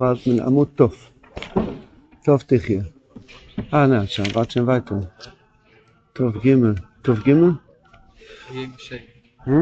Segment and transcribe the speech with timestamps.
[0.00, 0.94] ואז מן עמוד טוב.
[2.24, 2.82] טוב תחיה.
[3.74, 4.94] אה, נה, שם, ואת שם וייטר.
[6.12, 6.54] טוב ג'
[7.02, 7.32] טוב ג'?
[9.48, 9.54] אה?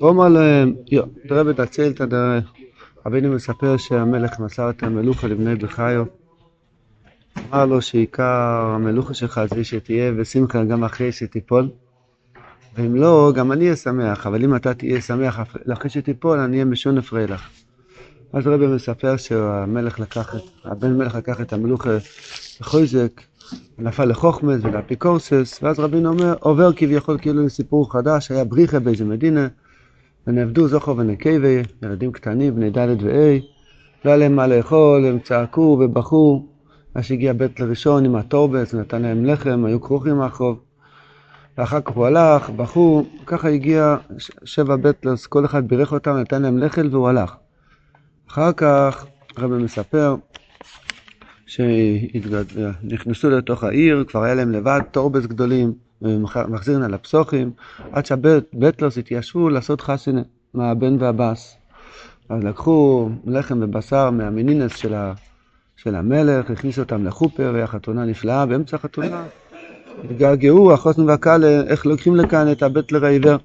[0.00, 2.52] אומר להם, יו, דרבה תציל את הדרך.
[3.06, 6.04] רבינו מספר שהמלך מסר את המלוכה לבני בחיו.
[7.38, 11.68] אמר לו שעיקר המלוכה שלך זה שתהיה בשמחה גם אחרי שתיפול.
[12.74, 15.40] ואם לא, גם אני אהיה שמח, אבל אם אתה תהיה שמח
[15.72, 17.48] אחרי שתיפול, אני אהיה משון אפרי לך.
[18.32, 20.34] אז רבי מספר שהמלך לקח,
[20.64, 21.90] הבן מלך לקח את המלוכה
[22.60, 23.20] לחויזק,
[23.78, 29.48] נפל לחוכמס ולאפיקורסס, ואז רבינו אומר, עובר כביכול כאילו לסיפור חדש, היה בריחה באיזה מדינה,
[30.26, 33.38] ונעבדו זוכר ונקייבי, ילדים קטנים, בני ד' וה',
[34.04, 36.46] לא היה להם מה לאכול, הם צעקו ובכו,
[36.94, 40.73] אז שהגיע בית לראשון עם הטורבס, נתן להם לחם, היו כרוכים מהחוב.
[41.58, 43.96] ואחר כך הוא הלך, בכו, ככה הגיע
[44.44, 47.36] שבע בטלס, כל אחד בירך אותם, נתן להם לחם והוא הלך.
[48.30, 49.06] אחר כך
[49.36, 50.16] הרבי מספר
[51.46, 55.72] שנכנסו לתוך העיר, כבר היה להם לבד טורבס גדולים,
[56.48, 57.50] מחזירין על הפסוחים,
[57.92, 60.22] עד שהבטלוס התיישבו לעשות חסינה
[60.54, 61.56] מהבן והבס.
[62.28, 65.12] אז לקחו לחם ובשר מהמינינס של, ה,
[65.76, 69.24] של המלך, הכניסו אותם לחופר, היה חתונה נפלאה, באמצע החתונה
[70.04, 73.36] התגעגעו, החוסן והקהל, איך לוקחים לכאן את הבטלר העיוור.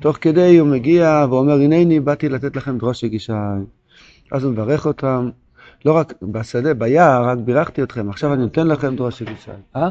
[0.00, 3.54] תוך כדי הוא מגיע ואומר, הנני באתי לתת לכם דרוש גישה.
[4.32, 5.30] אז הוא מברך אותם,
[5.84, 9.52] לא רק בשדה, ביער, רק בירכתי אתכם, עכשיו אני נותן לכם דרוש גישה.
[9.76, 9.90] אה?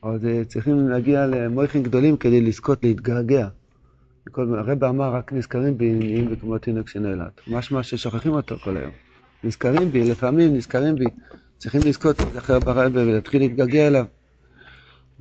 [0.00, 3.48] עוד אה, צריכים להגיע למויכים גדולים כדי לזכות להתגעגע.
[4.36, 7.40] הרב אמר, רק נזכרים בי, נהיים כמו תינוק שנעלת.
[7.48, 8.90] משמע ששוכחים אותו כל היום.
[9.44, 11.04] נזכרים בי, לפעמים נזכרים בי.
[11.62, 14.04] צריכים לזכות להיזכר ברב ולהתחיל להתגעגע אליו.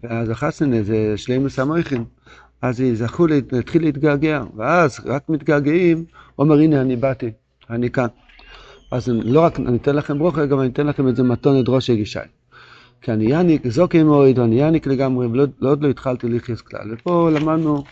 [0.04, 2.04] ואז החסנה זה שלימוס המויכין.
[2.62, 6.06] אז יזכו להתחיל להתגעגע, ואז רק מתגעגעים,
[6.40, 7.32] אומר הנה אני באתי,
[7.70, 8.08] אני כאן.
[8.92, 11.90] אז לא רק אני אתן לכם ברוכה, גם אני אתן לכם איזה מתון את ראש
[11.90, 12.20] יגישי.
[13.02, 16.94] כי אני יניק, זוקי מועד, אני יניק לגמרי, ועוד לא, לא התחלתי לחיות כלל.
[16.94, 17.84] ופה למדנו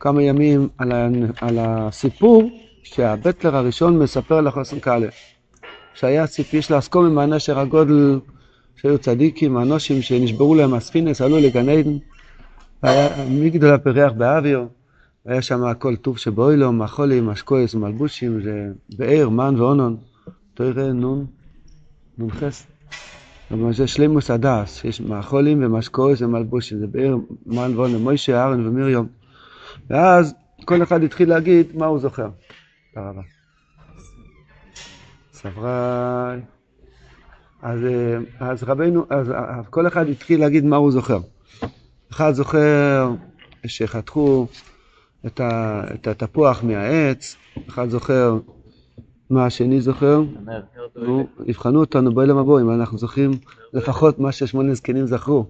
[0.00, 1.08] כמה ימים על, ה,
[1.40, 2.50] על הסיפור
[2.82, 5.08] שהבטלר הראשון מספר לחוסן קאלה.
[5.96, 8.20] שהיה ציפי יש לאסקום עם הנשר הגודל,
[8.76, 11.96] שהיו צדיקים, אנושים שנשברו להם הספינס, עלו לגן עדן,
[13.30, 14.66] מגדל הפרח באוויר,
[15.26, 18.68] והיה שם הכל טוב שבאוילו, מחולים, משקויס, מלבושים, זה
[18.98, 19.96] באר, מן ואונון,
[20.54, 21.26] תראה נון,
[22.18, 22.66] נון חס.
[23.70, 29.06] זה שלימוס הדס, יש מאכולים ומשקויס ומלבושים, זה באר, מן ואונון, מוישה, אהרן ומרים.
[29.90, 30.34] ואז
[30.64, 32.28] כל אחד התחיל להגיד מה הוא זוכר.
[32.94, 33.35] תודה רבה.
[35.36, 36.40] סברי.
[37.62, 41.18] אז, אה, אז רבנו, אז אה, כל אחד התחיל להגיד מה הוא זוכר.
[42.12, 43.10] אחד זוכר
[43.66, 44.46] שחתכו
[45.26, 47.36] את, ה, את התפוח מהעץ,
[47.68, 48.38] אחד זוכר
[49.30, 50.22] מה השני זוכר.
[50.96, 53.30] נו, יבחנו אותנו באוילם הבא אם אנחנו זוכרים
[53.72, 55.46] לפחות מה ששמונה זקנים זכרו.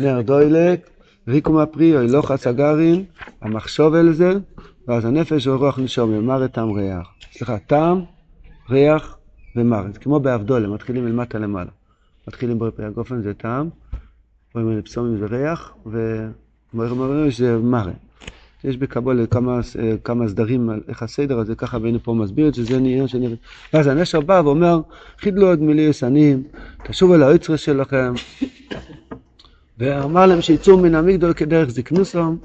[0.00, 0.90] נר דוילק,
[1.28, 3.04] ריקו מהפרי, אוי לא חץ הגרעין,
[3.42, 4.32] המחשוב אל זה,
[4.88, 7.08] ואז הנפש ורוח נשום, אמר את טעם ריח.
[7.32, 8.04] סליחה, טעם,
[8.70, 9.16] ריח,
[9.56, 11.70] ומוות, כמו באבדולה, מתחילים מלמטה למעלה.
[12.28, 13.68] מתחילים בפרי הגופן זה טעם,
[14.54, 15.74] רואים פסומים זה ריח,
[16.74, 17.92] ומורים שזה מראה.
[18.64, 19.60] יש בקבולה כמה,
[20.04, 23.36] כמה סדרים על איך הסדר הזה, ככה בני פה מסביר את שזה נהיה שנראה.
[23.72, 24.80] ואז הנשר בא ואומר,
[25.18, 26.42] חידלו עוד מילי שנים,
[26.84, 28.14] תשובו לאוצרה שלכם.
[29.78, 32.38] ואמר להם שיצאו מן המגדול כדרך זקנוסום,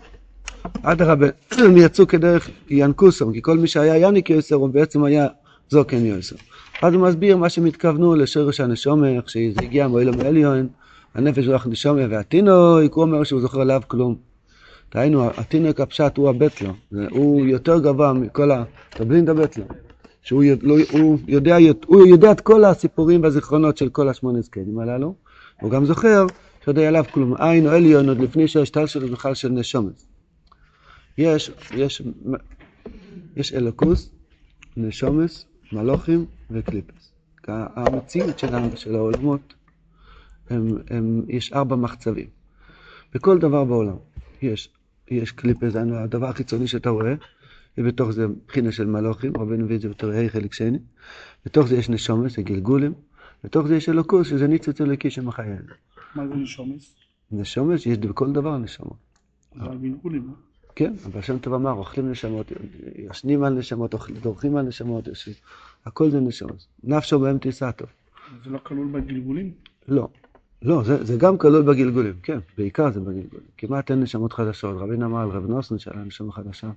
[0.82, 5.28] אדרבה, הם יצאו כדרך ינקוסום, כי כל מי שהיה יניק יוסר הוא בעצם היה
[5.70, 6.36] זוקן יוסר.
[6.82, 10.68] אז הוא מסביר מה שהם התכוונו לשורש הנשומה, איך שזה הגיע מאילום העליון,
[11.14, 14.16] הנפש רוח נשומה, והתינוק, הוא אומר שהוא זוכר עליו כלום.
[14.94, 16.74] דהיינו, התינוק הפשט הוא הבטלו,
[17.10, 18.64] הוא יותר גבוה מכל ה...
[18.90, 19.64] תבלין את הבטלו.
[20.22, 25.16] שהוא לא, הוא יודע, הוא יודע את כל הסיפורים והזיכרונות של כל השמונה זקנים הללו,
[25.62, 26.26] הוא גם זוכר
[26.64, 27.34] שיודע עליו כלום.
[27.40, 30.04] עין או עליון עוד לפני שהשטל שלו בכלל של נשומת.
[31.18, 32.02] יש, יש,
[33.36, 34.10] יש אלוקוס,
[34.78, 37.12] נשומס, מלוכים וקליפס.
[37.48, 39.54] המציאות שלנו, של העולמות,
[40.50, 42.28] הם, הם, יש ארבע מחצבים.
[43.14, 43.96] בכל דבר בעולם
[44.42, 44.70] יש,
[45.12, 47.14] יש קליפס, הדבר החיצוני שאתה רואה,
[47.78, 50.80] ובתוך זה בחינה של מלוכים, רבנו מביא את זה בתור ה' חלק שני,
[51.46, 52.94] בתוך זה יש נשומס, זה גלגולים,
[53.44, 55.56] בתוך זה יש אלוקוס, שזה ניצוץ אלוקי שמחיה.
[56.16, 56.96] מה זה נשומס?
[57.32, 58.98] נשומס, יש בכל דבר נשמות.
[59.56, 60.34] זה הגלגולים, לא?
[60.76, 62.52] כן, אבל שם טוב אמר, אוכלים נשמות,
[62.96, 65.08] ישנים על נשמות, דורכים על נשמות,
[65.88, 66.66] הכל זה נשמות.
[66.84, 67.86] נפשו בהם תיסעתו.
[68.44, 69.52] זה לא כלול בגלגולים?
[69.88, 70.08] לא.
[70.62, 73.48] לא, זה, זה גם כלול בגלגולים, כן, בעיקר זה בגלגולים.
[73.58, 74.78] כמעט אין נשמות חדשות.
[74.82, 76.70] רבין אמר על רב נוסן שהיה נשמה חדשה.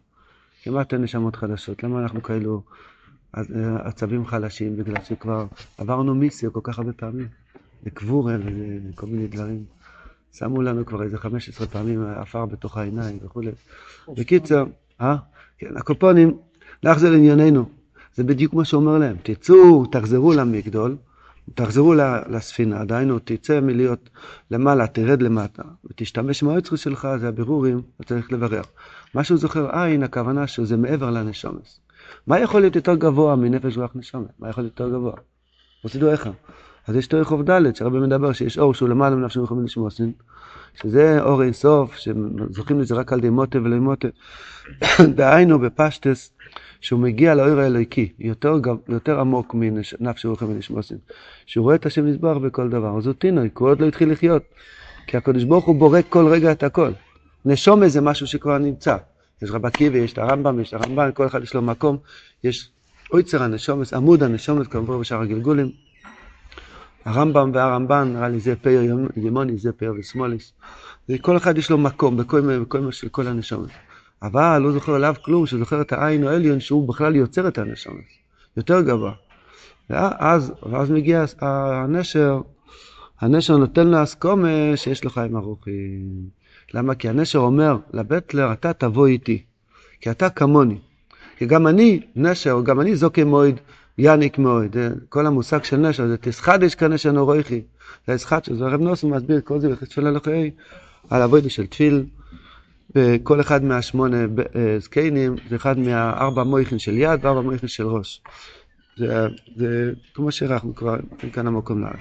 [0.62, 1.82] כמעט אין נשמות חדשות.
[1.82, 2.62] למה אנחנו כאלו
[3.36, 3.42] אה,
[3.82, 4.76] עצבים חלשים?
[4.76, 5.46] בגלל שכבר
[5.78, 7.28] עברנו מיסיה כל כך הרבה פעמים.
[7.86, 8.36] לקבורה
[8.90, 9.64] וכל מיני דברים.
[10.32, 13.50] שמו לנו כבר איזה 15 פעמים עפר בתוך העיניים וכולי.
[14.08, 14.64] בקיצר,
[15.00, 15.16] אה?
[15.58, 16.38] כן, הקופונים,
[16.84, 17.80] נחזור לענייננו.
[18.14, 19.16] זה בדיוק מה שאומר להם.
[19.22, 20.96] תצאו, תחזרו למגדול,
[21.54, 21.94] תחזרו
[22.28, 24.10] לספינה, דהיינו, תצא מלהיות
[24.50, 28.62] למעלה, תרד למטה, ותשתמש מהאוצר שלך, זה הבירורים, אתה צריך לברר.
[29.14, 31.80] מה שהוא זוכר עין, הכוונה שזה מעבר לנשומס.
[32.26, 34.30] מה יכול להיות יותר גבוה מנפש רוח נשומת?
[34.38, 35.12] מה יכול להיות יותר גבוה?
[35.92, 36.28] תדעו איך.
[36.90, 40.12] אז יש תורך ד' שהרבה מדבר שיש אור שהוא למעלה מנפשם וחומים לשמוסין,
[40.82, 44.08] שזה אור אין סוף, שזוכים לזה רק על ידי מוטה ולא מוטה.
[45.16, 46.32] דהיינו בפשטס,
[46.81, 48.54] שהוא מגיע לאור האלוהיקי, יותר,
[48.88, 50.98] יותר עמוק מנפש ורוחם ונשמוסין,
[51.46, 54.43] שהוא רואה את השם לסבוח בכל דבר, אז הוא טינוי, הוא עוד לא התחיל לחיות,
[55.06, 56.90] כי הקדוש ברוך הוא בורק כל רגע את הכל.
[57.44, 58.96] נשומה זה משהו שכבר נמצא.
[59.43, 61.96] יש רב עקיבא, יש את הרמב"ם, יש את הרמב"ן, כל אחד יש לו מקום,
[62.44, 62.70] יש
[63.12, 65.89] אויצר הנשומס, עמוד הנשומס, כמובן בשאר הגלגולים.
[67.05, 68.81] הרמב"ם והרמב"ן, נראה לי זה פאר
[69.17, 70.52] ימוני, זה פאר ושמאליס.
[71.20, 73.70] כל אחד יש לו מקום בכל, בכל מה של כל הנשומות.
[74.23, 78.05] אבל לא זוכר עליו כלום, שזוכר את העין העליון שהוא בכלל יוצר את הנשומות.
[78.56, 79.12] יותר גבוה.
[79.91, 82.41] ואז, ואז מגיע הנשר,
[83.20, 86.29] הנשר נותן לו אסכומה שיש לו חיים ארוכים.
[86.75, 86.94] למה?
[86.94, 89.43] כי הנשר אומר לבטלר, אתה תבוא איתי,
[90.00, 90.79] כי אתה כמוני.
[91.37, 93.61] כי גם אני נשר, גם אני זוקי מועד,
[94.02, 94.76] יניק מאוד.
[95.08, 97.62] כל המושג של נשר זה תסחדש כנשר נורויכי.
[98.06, 100.50] זה הסחדש, זה הרב נוסו מסביר כל זה בחצפל הלכי
[101.11, 102.05] על אבוידה של תפיל.
[102.94, 104.17] וכל אחד מהשמונה
[104.56, 108.23] אה, זקנים זה אחד מהארבע מויכין של יד וארבע מויכין של ראש.
[108.97, 109.26] זה,
[109.56, 110.96] זה כמו שהערכנו כבר,
[111.32, 111.94] כאן המקום לארץ.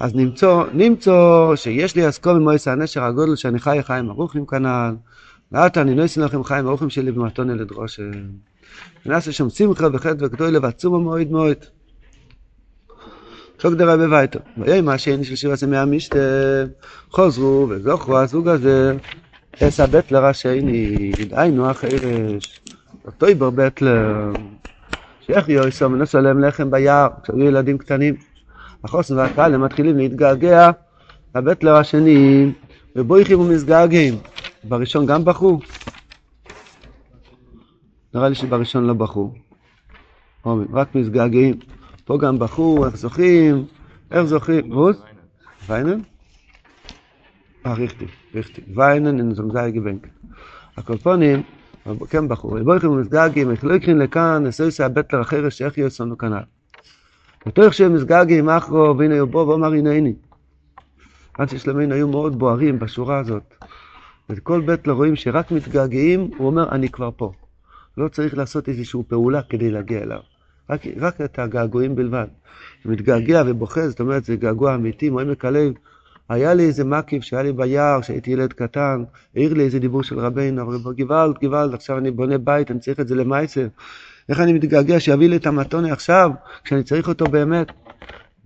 [0.00, 4.94] אז נמצוא, נמצוא שיש לי אסכום ממועס הנשר הגודל שאני חי חיים ארוכים כנ"ל,
[5.52, 8.00] ועתה אני נויסן לכם חיים ארוכים שלי במתון ילד ראש.
[9.06, 11.64] ונעשה שם שמחה וחטא וגדול ועצום המועד מועד.
[13.62, 14.38] שוק דרבי וייטו.
[14.82, 16.18] מה שאין של שבע סמי המשתה,
[17.10, 18.96] חוזרו וזוכרו הזוג הזה,
[19.60, 22.60] עשה בטלר השני, דהיינו החירש,
[23.06, 24.32] אותו איבר בטלר,
[25.20, 28.14] שאיך יויסו מנוס עליהם לחם ביער, כשהיו ילדים קטנים.
[28.84, 30.70] החוסן והקהל הם מתחילים להתגעגע
[31.36, 32.52] לבטלר השני,
[32.96, 34.18] ובויכים ומזגעגעים.
[34.64, 35.58] בראשון גם בחרו?
[38.14, 39.32] נראה לי שבראשון לא בכו.
[40.72, 41.54] רק מזגעגעים.
[42.04, 43.64] פה גם בכו, איך זוכים,
[44.10, 44.72] איך זוכים.
[44.72, 45.02] רוס?
[45.66, 46.00] ויינן?
[47.66, 48.04] אה, ריכטי,
[48.34, 48.60] ריכטי.
[48.74, 50.06] ויינן אין זומזאי גבנק.
[50.76, 51.42] הקולפונים,
[52.10, 52.56] כן בכו.
[52.64, 56.42] בויכים ומזגעגעים, איך לא יקרין לכאן, נעשה הבטלר החרש שאיך יהיה סונו כנ"ל.
[57.46, 60.14] בתוך שהם מזגעגעים אחרו, והנה יבוא ואומר הנני.
[61.38, 63.54] עד ששלמינו היו מאוד בוערים בשורה הזאת.
[64.30, 67.32] וכל בית לא רואים שרק מתגעגעים, הוא אומר, אני כבר פה.
[67.96, 70.20] לא צריך לעשות איזושהי פעולה כדי להגיע אליו.
[70.70, 72.26] רק, רק את הגעגועים בלבד.
[72.84, 75.72] מתגעגע ובוכה, זאת אומרת, זה געגוע אמיתי, מעמק הלב.
[76.28, 79.04] היה לי איזה מקיף שהיה לי ביער, כשהייתי ילד קטן,
[79.36, 83.00] העיר לי איזה דיבור של רבינו, אבל גוואלד, גוואלד, עכשיו אני בונה בית, אני צריך
[83.00, 83.66] את זה למייסר.
[84.28, 86.30] איך אני מתגעגע שיביא לי את המתונה עכשיו,
[86.64, 87.66] כשאני צריך אותו באמת.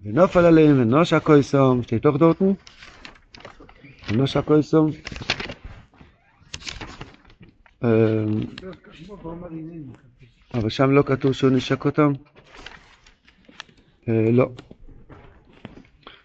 [0.05, 2.53] ונופל עליהם, ונושה קויסום, שתי תוך דורטן?
[4.11, 4.91] ונושה קויסום.
[7.85, 7.89] אמ,
[10.55, 12.13] אבל שם לא כתוב שהוא נשק אותם?
[14.09, 14.49] אה, לא.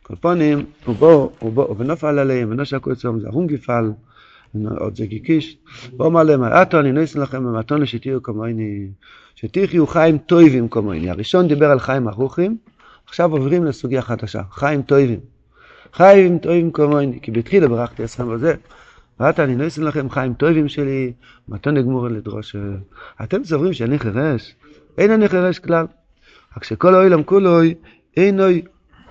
[0.04, 3.92] כל פונים, הוא בוא, הוא בוא, ונפל עליהם, ונשק אותם, זה הונגיפל,
[4.80, 5.58] עוד זה גיקיש,
[5.98, 8.88] ואומר להם, עתו אני נויסן לכם במתון לשתהיו כמוני,
[9.36, 11.10] שתחיו חיים טויבים כמוני.
[11.10, 12.58] הראשון דיבר על חיים ארוכים,
[13.08, 15.20] עכשיו עוברים לסוגיה חדשה, חיים טויבים.
[15.94, 18.56] חיים טויבים כמוני, כי בתחילה ברכתי אסכם בזה.
[19.20, 21.14] ואתה אני נויסן לכם חיים טויבים שלי,
[21.48, 22.56] מתון נגמור לדרוש.
[23.24, 24.56] אתם סוברים שאני חירש?
[24.98, 25.86] אין אני חירש כלל.
[26.58, 27.76] רק שכל אוילם כולוי,
[28.18, 28.62] אין אוי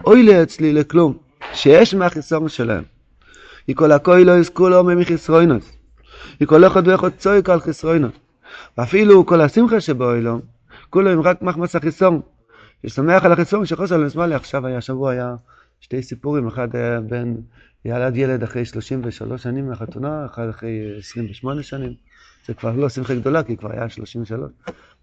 [0.07, 1.19] אוי אצלי לכלום,
[1.53, 2.83] שיש מהחיסון שלהם.
[3.75, 5.73] כל הכוי לא יזכו לו מחיסרוינוס.
[6.47, 8.13] כל אחד ואחד צועק על חיסרוינוס.
[8.79, 10.41] ואפילו כל השמחה שבאוילום,
[10.91, 12.21] כולו הם רק מחמס החיסון.
[12.87, 15.35] ששמח על החיסון שחוסר למסמלי, עכשיו היה, שבוע היה
[15.81, 17.35] שתי סיפורים, אחד היה בן
[17.85, 21.93] ילד ילד אחרי 33 שנים מהחתונה, אחד אחרי 28 שנים.
[22.47, 24.51] זה כבר לא שמחה גדולה, כי כבר היה 33.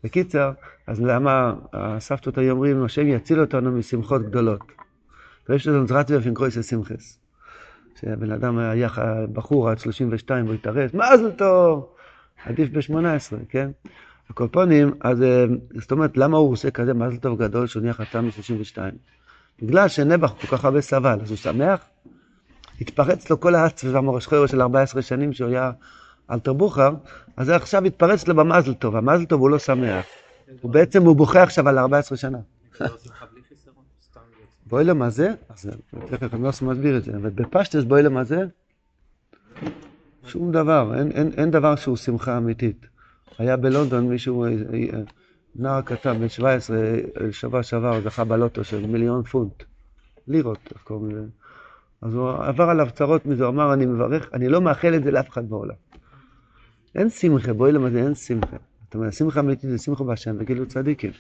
[0.04, 0.52] בקיצר,
[0.88, 4.62] אז למה הסבתות היו אומרים, השם יציל אותנו משמחות גדולות.
[5.50, 7.20] ויש לנו זרציה ופינקרויסה שמחס.
[7.96, 8.88] כשהבן אדם היה
[9.34, 11.90] בחור עד 32 והוא התארס, מה זה טוב?
[12.46, 13.70] עדיף ב-18, כן?
[14.30, 15.24] הקופונים, אז
[15.80, 18.78] זאת אומרת, למה הוא עושה כזה מזל טוב גדול שהוא נהיה חתם מ-32?
[19.62, 21.86] בגלל שנבח כל כך הרבה סבל, אז הוא שמח,
[22.82, 25.72] התפרץ לו כל האץ והמורש חורו של 14 שנים שהוא היה
[26.32, 26.92] אלתר בוכר,
[27.38, 30.06] אז עכשיו התפרץ לו במזל טוב, המזל טוב הוא לא שמח.
[30.62, 32.38] הוא בעצם, הוא בוכה עכשיו על 14 שנה.
[34.66, 35.34] בואי מה זה?
[35.50, 35.70] אז
[36.10, 38.46] תכף אני לא מסביר את זה, אבל בפשטס בואי מה זה?
[40.26, 40.94] שום דבר,
[41.38, 42.86] אין דבר שהוא שמחה אמיתית.
[43.38, 45.00] היה בלונדון מישהו, אה, אה,
[45.56, 49.64] נער קטן, בן 17, אה, שבוע שעבר זכה בלוטו של מיליון פונט.
[50.28, 51.28] לירות, איך קוראים לזה?
[52.02, 55.12] אז הוא עבר עליו צרות מזה, הוא אמר, אני מברך, אני לא מאחל את זה
[55.12, 55.76] לאף אחד בעולם.
[56.96, 58.58] אין שמחה, בואי למד, אין שמחה.
[58.84, 61.12] זאת אומרת, שמחה אמיתית זה שמחה בהשם, וגילו צדיקים.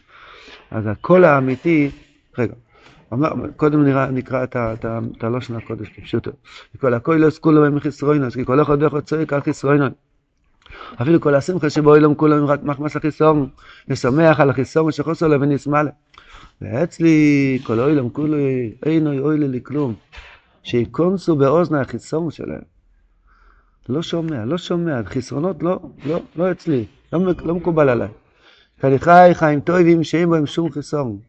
[0.72, 1.92] אז הקול האמיתי,
[2.38, 2.54] רגע,
[3.14, 6.32] אמר, קודם נראה, נקרא את הלושן הקודש כפשוטו.
[7.04, 9.94] כל לא סקולו במחיסרוינוס, כי כל אחד דרך צועק על חיסרוינוס.
[11.02, 13.50] אפילו כל השמחה שבו אילום כולם רק מחמס החיסון,
[13.88, 15.92] נשמח על החיסון שחוסר לו ונשמע לו.
[16.62, 18.38] ואצלי כל אילום כולו
[18.86, 19.94] אינו אוי לי כלום.
[20.64, 22.62] שיקונסו באוזני החיסון שלהם.
[23.90, 28.08] לא שומע, לא שומע, חסרונות לא, לא, לא אצלי, לא, לא מקובל עליי.
[28.82, 31.20] כי אני חי חיים טובים שאין בהם שום חיסון.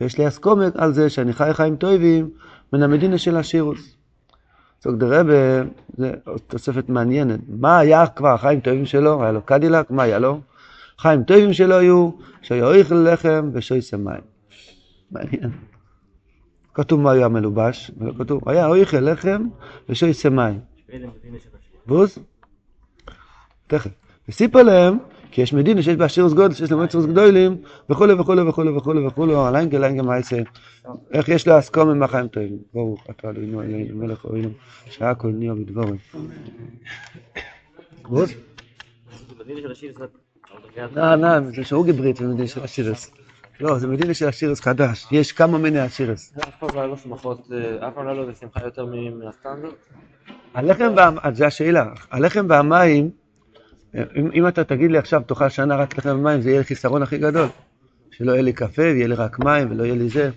[0.00, 2.30] ויש לי אסכומת על זה שאני חי חיים טובים
[2.72, 3.96] מן המדינה של השירוס.
[4.80, 5.62] זאת דרבה,
[5.96, 6.06] זו
[6.46, 7.40] תוספת מעניינת.
[7.48, 9.22] מה היה כבר החיים טובים שלו?
[9.22, 10.40] היה לו קדילק, מה היה לו?
[10.98, 12.10] חיים טובים שלו היו
[12.62, 14.20] אוכל לחם ושויסה מים.
[15.10, 15.50] מעניין.
[16.76, 19.42] כתוב מה היה מלובש, כתוב, היה אוכל לחם
[19.88, 20.60] ושויסה מים.
[21.86, 22.18] בוז?
[23.66, 23.90] תכף.
[24.28, 24.98] וסיפר להם,
[25.30, 27.56] כי יש מדינה שיש בה שירוס גודל, שיש להם עצרוס גדולים,
[27.90, 30.36] וכולי וכולי וכולי וכולי וכולי, הליינגה ליינגה מייסה.
[31.12, 32.58] איך יש לו אסכומים בחיים טובים.
[32.74, 34.48] ברוך אתה אלוהינו אלינו מלך אוהינו,
[34.90, 35.96] שעה כל נהיה בדבורים.
[38.02, 38.32] בוז?
[40.96, 43.25] נא, נא, זה שאוגי ברית, זה מדינה של השירס.
[43.60, 46.32] לא, זה מדינה של השירס חדש, יש כמה מיני השירס.
[46.38, 47.48] אף פעם לא היה לו שמחות,
[47.88, 49.74] אף פעם לא היה לו שמחה יותר מן הסטנדרט?
[50.54, 53.10] הלחם והמים, זו השאלה, הלחם והמים,
[53.94, 57.18] אם, אם אתה תגיד לי עכשיו תאכל שנה רק לחם ומים, זה יהיה חיסרון הכי
[57.18, 57.48] גדול.
[58.10, 60.30] שלא יהיה לי קפה ויהיה לי רק מים ולא יהיה לי זה.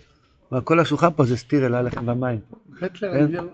[0.63, 2.39] כל השולחן פה זה סטיר אל הלחם והמים.
[2.81, 3.47] בטלר דיבר,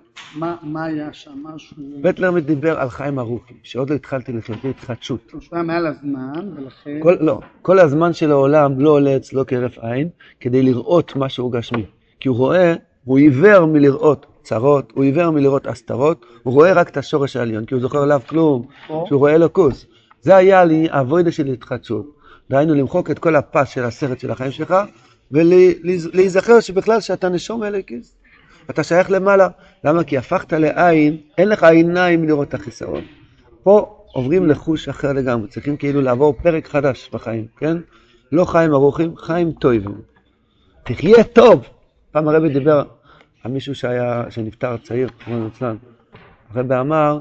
[0.63, 1.77] מה היה שם משהו?
[2.01, 5.19] בטלר דיבר על חיים ארוכים, שעוד לא התחלתי לחיות, זה התחדשות.
[5.29, 6.99] שהוא היה מעל הזמן, ולכן...
[7.03, 10.09] כל, לא, כל הזמן של העולם לא עולה אצלו כהרף עין,
[10.39, 11.85] כדי לראות משהו גשמי.
[12.19, 12.73] כי הוא רואה,
[13.03, 17.73] הוא עיוור מלראות צרות, הוא עיוור מלראות הסתרות, הוא רואה רק את השורש העליון, כי
[17.73, 19.85] הוא זוכר עליו כלום, שהוא רואה אלוקוס.
[20.21, 22.15] זה היה לי הווידה של התחדשות.
[22.49, 24.75] דהיינו למחוק את כל הפס של הסרט של החיים שלך,
[25.32, 28.17] ולהיזכר שבכלל שאתה נשום אלוקיס.
[28.70, 29.48] אתה שייך למעלה.
[29.84, 30.03] למה?
[30.03, 33.03] כי הפכת לעין, אין לך עיניים לראות את החיסרון.
[33.63, 37.77] פה עוברים לחוש אחר לגמרי, צריכים כאילו לעבור פרק חדש בחיים, כן?
[38.32, 40.01] לא חיים ארוכים, חיים טובים.
[40.84, 41.63] תחיה טוב.
[42.12, 42.84] פעם הרבי דיבר
[43.44, 45.75] על מישהו שהיה, שנפטר צעיר, כמו נצלן.
[46.53, 47.20] הרבי אמר,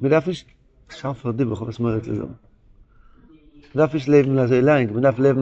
[0.00, 0.44] מדף איש,
[0.90, 2.24] שרפר דיבר חופש מרד לזה.
[3.74, 5.38] מדף איש לב לזייליים, מדף לב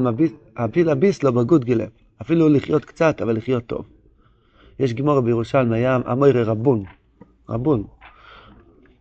[0.64, 1.87] הפיל הביס לו בגוד גילם.
[2.23, 3.85] אפילו לחיות קצת, אבל לחיות טוב.
[4.79, 6.85] יש גמור בירושלים, היה המוירי רבון,
[7.49, 7.85] רבון.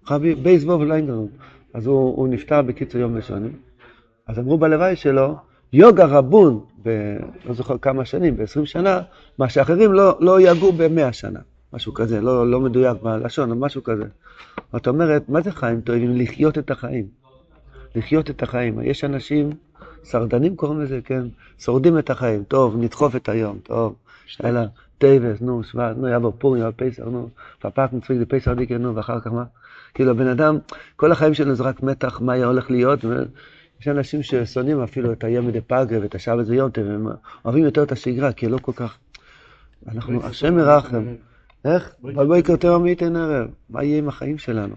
[0.09, 1.27] רבי בייס ווב ליינגרון.
[1.73, 3.51] אז הוא, הוא נפטר בקיצור יום ראשונים.
[4.27, 5.35] אז אמרו בלוואי שלו,
[5.73, 6.89] יוגה רבון, ב,
[7.45, 9.01] לא זוכר כמה שנים, ב-20 שנה,
[9.37, 11.39] מה שאחרים לא, לא יגעו ב-100 שנה.
[11.73, 14.05] משהו כזה, לא, לא מדויק בלשון, משהו כזה.
[14.73, 16.15] זאת אומרת, מה זה חיים טובים?
[16.15, 17.07] לחיות את החיים.
[17.95, 18.81] לחיות את החיים.
[18.81, 19.49] יש אנשים,
[20.03, 21.23] שרדנים קוראים לזה, כן?
[21.59, 22.43] שורדים את החיים.
[22.43, 23.95] טוב, נדחוף את היום, טוב.
[24.43, 24.61] אלא
[24.97, 27.29] טייבס, נו, שבט, נו, יבוא פורים, יבוא פסח, נו,
[27.59, 29.43] פפק מצחיק לפסח דיקר, נו, ואחר כך מה?
[29.93, 30.57] כאילו, הבן אדם,
[30.95, 32.99] כל החיים שלנו זה רק מתח, מה יהיה הולך להיות.
[33.81, 37.07] יש אנשים ששונאים אפילו את היום מדי פגרה ואת השעה בזה יום טוב, הם
[37.45, 38.97] אוהבים יותר את השגרה, כי לא כל כך...
[39.87, 41.03] אנחנו, השם ירחם.
[41.65, 41.93] איך?
[42.01, 43.47] בואי כותב עמית אין ערב.
[43.69, 44.75] מה יהיה עם החיים שלנו?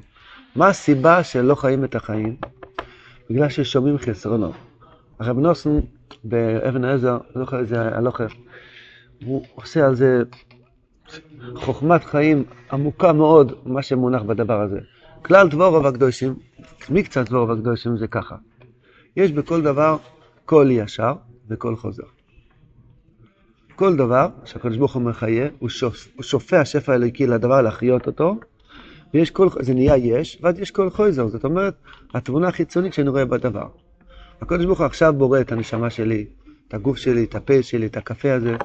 [0.57, 2.37] מה הסיבה שלא חיים את החיים?
[3.31, 4.55] בגלל ששומעים חסרונות.
[5.23, 5.81] הרב נוסן
[6.25, 8.25] באבן העזר, לא זוכר איזה הלוכה,
[9.25, 10.23] הוא עושה על זה
[11.55, 14.79] חוכמת חיים עמוקה מאוד, מה שמונח בדבר הזה.
[15.25, 16.35] כלל דבורוב הקדושים,
[16.91, 18.37] מקצת דבורוב הקדושים זה ככה.
[19.17, 19.97] יש בכל דבר
[20.45, 21.15] קול ישר
[21.49, 22.07] וקול חוזר.
[23.77, 28.37] כל דבר שהקדוש ברוך הוא מחיה, הוא, שופ, הוא שופע שפע אלוקי לדבר להחיות אותו,
[29.15, 31.75] ויש כל, זה נהיה יש, ואז יש כל חוזר, זאת אומרת,
[32.15, 33.67] התמונה החיצונית שאני רואה בדבר.
[34.43, 36.27] הקדוש ברוך הוא עכשיו בורא את הנשמה שלי,
[36.69, 38.57] את הגוף שלי, את הפה שלי, את הקפה הזה.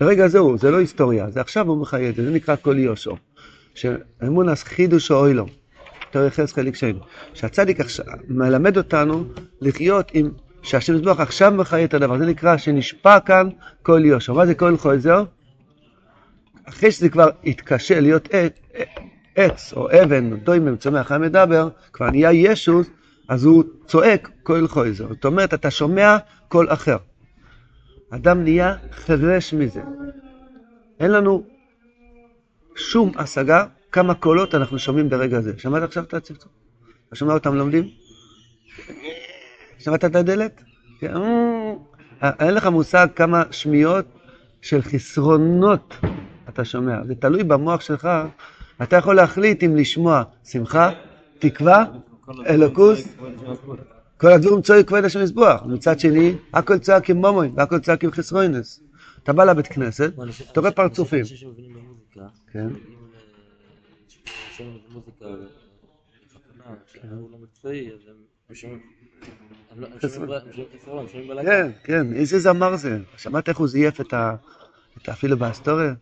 [0.00, 3.16] ברגע זהו, זה לא היסטוריה, זה עכשיו הוא מחיה את זה, זה נקרא כל יושו.
[3.74, 5.48] שאמונס חידוש או אוילום,
[6.10, 6.92] תראה חלק שני.
[7.34, 9.24] שהצדיק עכשיו מלמד אותנו
[9.60, 10.30] לחיות עם,
[10.62, 13.48] שהשם יזבח עכשיו מחיה את הדבר, זה נקרא שנשפע כאן
[13.82, 14.34] כל יושו.
[14.34, 15.24] מה זה כל חוזר?
[16.64, 18.28] אחרי שזה כבר התקשה להיות
[19.36, 22.90] עץ או אבן דוימם צומח המדבר, כבר נהיה ישוס,
[23.28, 25.08] אז הוא צועק כל חויזר.
[25.08, 26.16] זאת אומרת, אתה שומע
[26.48, 26.96] קול אחר.
[28.10, 29.82] אדם נהיה חירש מזה.
[31.00, 31.44] אין לנו
[32.76, 35.52] שום השגה כמה קולות אנחנו שומעים ברגע זה.
[35.58, 36.52] שמעת עכשיו את הצפצוף?
[37.08, 37.88] אתה שומע אותם לומדים?
[39.78, 40.62] שמעת את הדלת?
[41.00, 41.14] כן.
[42.22, 44.04] אה, אין לך מושג כמה שמיעות
[44.62, 45.94] של חסרונות
[46.48, 47.04] אתה שומע.
[47.04, 48.08] זה תלוי במוח שלך.
[48.82, 50.90] אתה יכול להחליט אם לשמוע שמחה,
[51.38, 51.84] תקווה,
[52.46, 53.16] אלוקוס,
[54.16, 55.62] כל הדברים צועק כבוד השם מזבוח.
[55.66, 58.80] מצד שני, הכל צועק עם מומוין, והכל צועק עם חסרוינס.
[59.22, 60.12] אתה בא לבית כנסת,
[60.52, 61.24] אתה רואה פרצופים.
[62.52, 62.68] כן.
[71.08, 71.44] שומעים בלגן.
[71.44, 72.98] כן, כן, איזה זמר זה.
[73.16, 74.34] שמעת איך הוא זייף את ה...
[75.10, 75.94] אפילו בהיסטוריה?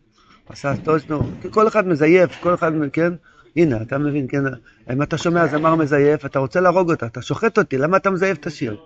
[0.48, 3.12] עשה אסטוריה שלו, כל אחד מזייף, כל אחד, כן?
[3.56, 4.42] הנה, אתה מבין, כן?
[4.92, 8.38] אם אתה שומע זמר מזייף, אתה רוצה להרוג אותה, אתה שוחט אותי, למה אתה מזייף
[8.38, 8.76] את השיר?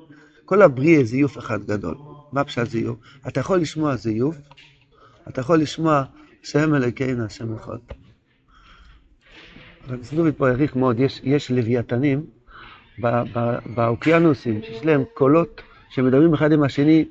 [0.45, 1.95] כל הבריאה זיוף אחד גדול.
[2.33, 2.99] מה פשט זיוף?
[3.29, 4.37] אתה יכול לשמוע זיוף,
[5.29, 6.03] אתה יכול לשמוע
[6.43, 7.79] שם אלוקינו, השם אחד.
[9.89, 12.27] רבי סנובי פה העריך מאוד, יש, יש לוויתנים
[13.75, 17.05] באוקיינוסים, שיש להם קולות שמדברים אחד עם השני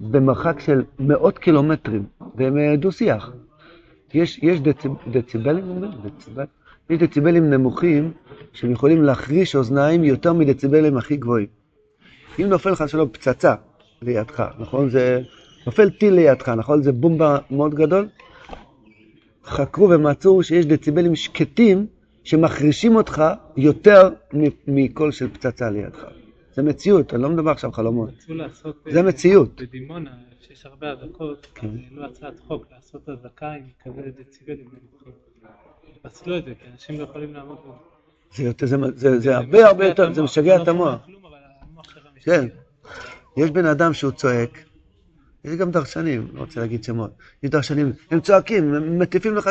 [0.00, 2.04] במרחק של מאות קילומטרים,
[2.34, 3.30] והם אה, דו-שיח.
[4.14, 5.64] יש, יש דציב, דציבלים?
[6.02, 6.44] דציבל?
[6.92, 8.12] יש דציבלים נמוכים
[8.52, 11.46] שהם יכולים להחריש אוזניים יותר מדציבלים הכי גבוהים.
[12.38, 13.54] אם נופל לך שלום פצצה
[14.02, 14.90] לידך, נכון?
[14.90, 15.22] זה
[15.66, 16.82] נופל טיל לידך, נכון?
[16.82, 18.08] זה בומבה מאוד גדול.
[19.44, 21.86] חקרו ומצאו שיש דציבלים שקטים
[22.24, 23.22] שמחרישים אותך
[23.56, 24.10] יותר
[24.68, 26.04] מקול של פצצה לידך.
[26.54, 28.08] זה מציאות, אני לא מדבר עכשיו חלומות.
[28.08, 28.84] רצו לעשות...
[28.90, 29.60] זה אה, מציאות.
[29.60, 31.68] בדימונה, שיש הרבה אזעקות, כן.
[31.90, 34.68] העלו הצעת חוק לעשות אזעקה עם כזה דציבלים.
[36.02, 37.74] פסלו את זה, כי אנשים לא יכולים לעמוד בו.
[38.34, 41.00] זה, יותר, זה, זה, זה הרבה הרבה יותר, זה משגע את המוח.
[41.82, 42.48] שלך כן.
[43.36, 44.58] יש בן אדם שהוא צועק,
[45.44, 47.10] יש גם דרשנים, לא רוצה להגיד שמות,
[47.42, 49.50] יש דרשנים, הם צועקים, הם מטיפים לך.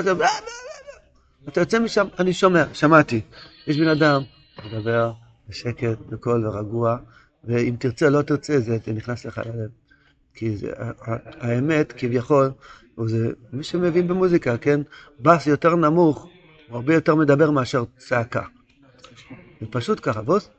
[1.48, 3.22] אתה יוצא משם, אני שומע, שמעתי.
[3.68, 4.22] יש בן אדם,
[4.66, 5.12] מדבר
[5.50, 6.98] בשקט, בקול ורגוע,
[7.44, 9.70] ואם תרצה, לא תרצה, זה, זה נכנס לך ללב.
[10.34, 10.72] כי זה,
[11.40, 12.52] האמת, כביכול,
[13.06, 14.82] זה, מי שמבין במוזיקה, כן?
[15.20, 16.28] בס יותר נמוך,
[16.72, 18.44] הוא הרבה יותר מדבר מאשר צעקה.
[19.62, 20.50] זה פשוט ככה, בוס?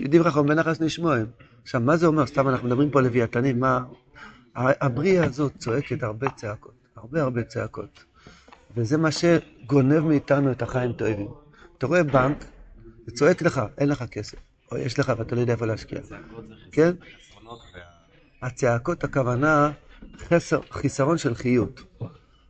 [0.00, 1.26] דברי חום בנחס נשמועים.
[1.62, 2.26] עכשיו, מה זה אומר?
[2.26, 3.80] סתם אנחנו מדברים פה על לוויתנים, מה...
[4.56, 8.04] הבריאה הזאת צועקת הרבה צעקות, הרבה הרבה צעקות.
[8.76, 11.28] וזה מה שגונב מאיתנו את החיים טובים.
[11.78, 12.44] אתה רואה בנק,
[13.06, 14.38] זה צועק לך, אין לך כסף.
[14.72, 16.00] או יש לך ואתה לא יודע איפה להשקיע.
[16.72, 16.90] כן?
[18.42, 19.70] הצעקות הכוונה
[20.18, 21.82] חסר, חיסרון של חיות.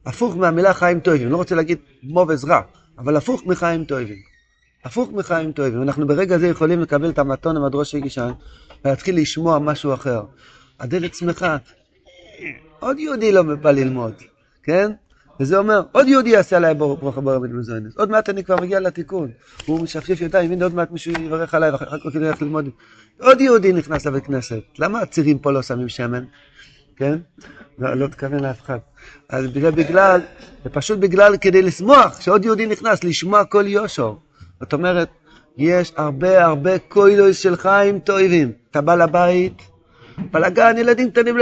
[0.06, 2.60] הפוך מהמילה חיים טובים, לא רוצה להגיד מובז רע,
[2.98, 4.16] אבל הפוך מחיים טובים.
[4.84, 5.82] הפוך מחיים טובים.
[5.82, 8.30] אנחנו ברגע זה יכולים לקבל את המתון המדרוש הגישן
[8.84, 10.22] ולהתחיל לשמוע משהו אחר.
[10.80, 11.56] הדלת שמחה,
[12.80, 14.14] עוד יהודי לא בא ללמוד,
[14.62, 14.90] כן?
[15.40, 17.96] וזה אומר, עוד יהודי יעשה עליי ברוך ברוך ברוך מזוינס.
[17.96, 19.30] עוד מעט אני כבר מגיע לתיקון.
[19.66, 22.68] הוא משפשף ידיים, הנה עוד מעט מישהו יברך עליי ואחר כך הוא ילך ללמוד.
[23.20, 24.60] עוד יהודי נכנס לבית כנסת.
[24.78, 26.24] למה הצירים פה לא שמים שמן?
[26.96, 27.18] כן?
[27.78, 28.78] לא, לא תכוון לאף אחד.
[29.28, 30.20] אז בגלל, בגלל,
[30.64, 34.14] זה פשוט בגלל כדי לשמוח, שעוד יהודי נכנס, לשמוע כל יושר.
[34.61, 35.09] זאת אומרת,
[35.57, 38.52] יש הרבה הרבה קוילוס של חיים טובים.
[38.70, 39.62] אתה בא לבית,
[40.30, 41.37] בלאגן, ילדים קטנים,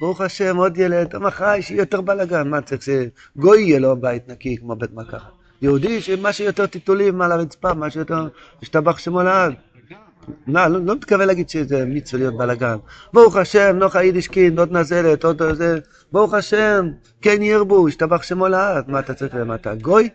[0.00, 4.56] ברוך השם, עוד ילד, מחר שיהיה יותר בלאגן, מה צריך שגוי יהיה לו בית נקי
[4.56, 5.32] כמו בית מרקחת.
[5.62, 8.28] יהודי שמה שיותר טיטולים על הרצפה, מה שיותר,
[8.62, 9.54] ישתבח שמו לעד.
[10.46, 12.76] לא, לא, לא מתכוון להגיד שזה מצווה להיות בלאגן.
[13.12, 15.78] ברוך השם, נוחה יידישקין, עוד נזלת, עוד זה,
[16.12, 16.88] ברוך השם,
[17.22, 18.90] כן ירבו, ישתבח שמו לעד.
[18.90, 20.08] מה אתה צריך, מה אתה גוי?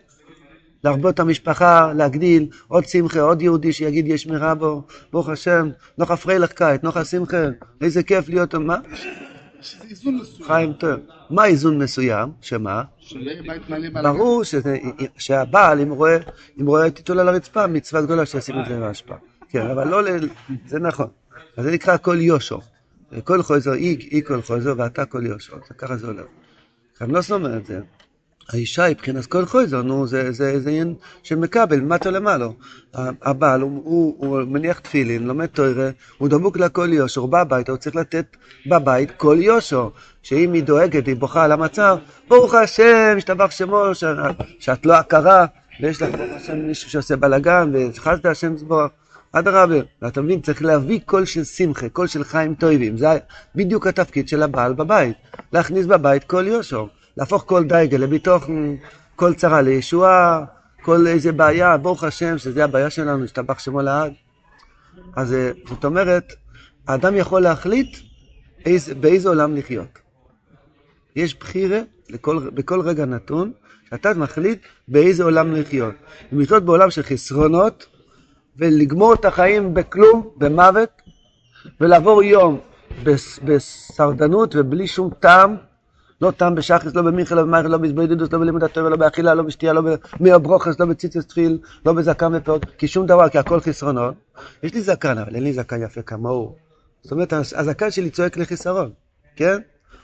[0.84, 6.16] להרבות את המשפחה, להגדיל, עוד שמחה, עוד יהודי שיגיד יש מרע בו, ברוך השם, נוחה
[6.16, 7.44] פריילך קיץ, נוחה שמחה,
[7.80, 8.78] איזה כיף להיות, מה?
[10.20, 10.46] מסוים.
[10.46, 11.00] חיים טוב.
[11.30, 12.28] מה איזון מסוים?
[12.40, 12.82] שמה?
[14.02, 14.42] ברור
[15.18, 19.18] שהבעל, אם רואה, טיטול על הרצפה, מצווה גדולה שישים את זה בהשפעה.
[19.48, 20.28] כן, אבל לא, ל-
[20.66, 21.06] זה נכון.
[21.56, 22.60] אז זה נקרא כל יושו.
[23.24, 25.56] כל חוזר, אי, כל חוזר, ואתה כל יושו.
[25.78, 26.24] ככה זה הולך.
[27.00, 27.80] רב נוסון אומר את זה.
[28.48, 30.30] האישה היא מבחינת כל חוזר, נו, זה,
[30.66, 32.46] עניין של מקבל, מטה למעלה.
[32.94, 37.72] הבעל, הוא, הוא, הוא מניח תפילין, לומד תוירה, הוא דבוק לקו יושר, הוא בא הביתה,
[37.72, 39.88] הוא צריך לתת בבית קו יושר.
[40.22, 43.84] שאם היא דואגת, היא בוכה על המצב, ברוך השם, ישתבח שמו,
[44.60, 45.46] שאת לא עקרה,
[45.80, 48.90] ויש לך ברוך השם מישהו שעושה בלאגן, וחסדת השם זבוח.
[49.32, 52.96] אדרבה, ואתה מבין, צריך להביא קול של שמחה, קול של חיים טובים.
[52.96, 53.08] זה
[53.54, 55.16] בדיוק התפקיד של הבעל בבית.
[55.52, 56.86] להכניס בבית קו יושר.
[57.16, 58.44] להפוך כל דייגה לביתוך
[59.16, 60.44] כל צרה לישועה,
[60.82, 64.12] כל איזה בעיה, ברוך השם, שזה הבעיה שלנו, השתבח שמו לעד.
[65.16, 66.32] אז אה, זאת אומרת,
[66.88, 67.96] האדם יכול להחליט
[68.66, 69.98] איזה, באיזה עולם לחיות.
[71.16, 73.52] יש בחירה לכל, בכל רגע נתון,
[73.90, 75.94] שאתה מחליט באיזה עולם לחיות.
[76.32, 77.86] אם לחיות בעולם של חסרונות,
[78.58, 81.02] ולגמור את החיים בכלום, במוות,
[81.80, 82.58] ולעבור יום
[83.04, 85.56] בס, בסרדנות ובלי שום טעם,
[86.20, 89.42] לא טעם בשחס, לא במיכל, לא במייכל, לא בהתבודדות, לא בלימוד התורה, לא באכילה, לא
[89.42, 89.82] בשתייה, לא
[90.20, 94.14] במיר ברוכס, לא בציצוס תפיל, לא בזקן ופאות, כי שום דבר, כי הכל חסרונות.
[94.62, 96.54] יש לי זקן, אבל אין לי זקן יפה כמוהו.
[97.02, 98.90] זאת אומרת, הזקן שלי צועק לחיסרון,
[99.36, 99.58] כן?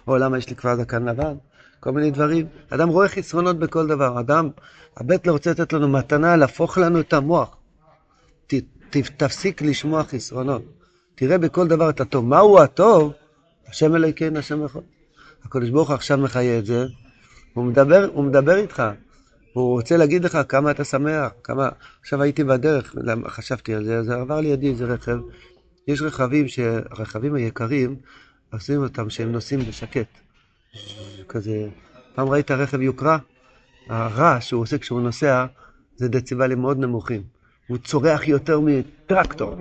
[0.09, 1.35] או למה יש לי כבר זקן לבן?
[1.81, 2.47] כל מיני דברים.
[2.71, 4.21] אדם רואה חסרונות בכל דבר.
[4.21, 4.49] אדם,
[4.97, 7.57] הבית לא רוצה לתת לנו מתנה, להפוך לנו את המוח.
[9.03, 10.63] תפסיק לשמוע חסרונות.
[11.15, 12.25] תראה בכל דבר את הטוב.
[12.25, 13.13] מהו הטוב?
[13.69, 14.83] השם אלוהיכן, השם יכול.
[15.45, 16.87] הקדוש ברוך הוא עכשיו מחיה את זה,
[17.55, 18.83] הוא מדבר, הוא מדבר איתך.
[19.53, 21.69] הוא רוצה להגיד לך כמה אתה שמח, כמה...
[22.01, 22.95] עכשיו הייתי בדרך,
[23.27, 25.17] חשבתי על זה, אז עבר לידי איזה רכב.
[25.89, 26.47] יש רכבים,
[26.91, 27.97] הרכבים היקרים,
[28.53, 30.07] עושים אותם שהם נוסעים בשקט.
[31.29, 31.69] כזה,
[32.15, 33.19] פעם ראית רכב יוקרה?
[33.89, 35.47] הרעש שהוא עושה כשהוא נוסע
[35.97, 37.34] זה דציבלים מאוד נמוכים.
[37.67, 39.57] הוא צורח יותר מטרקטור.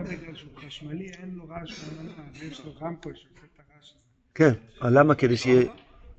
[4.35, 5.15] כן, למה?
[5.15, 5.65] כדי שיהיה...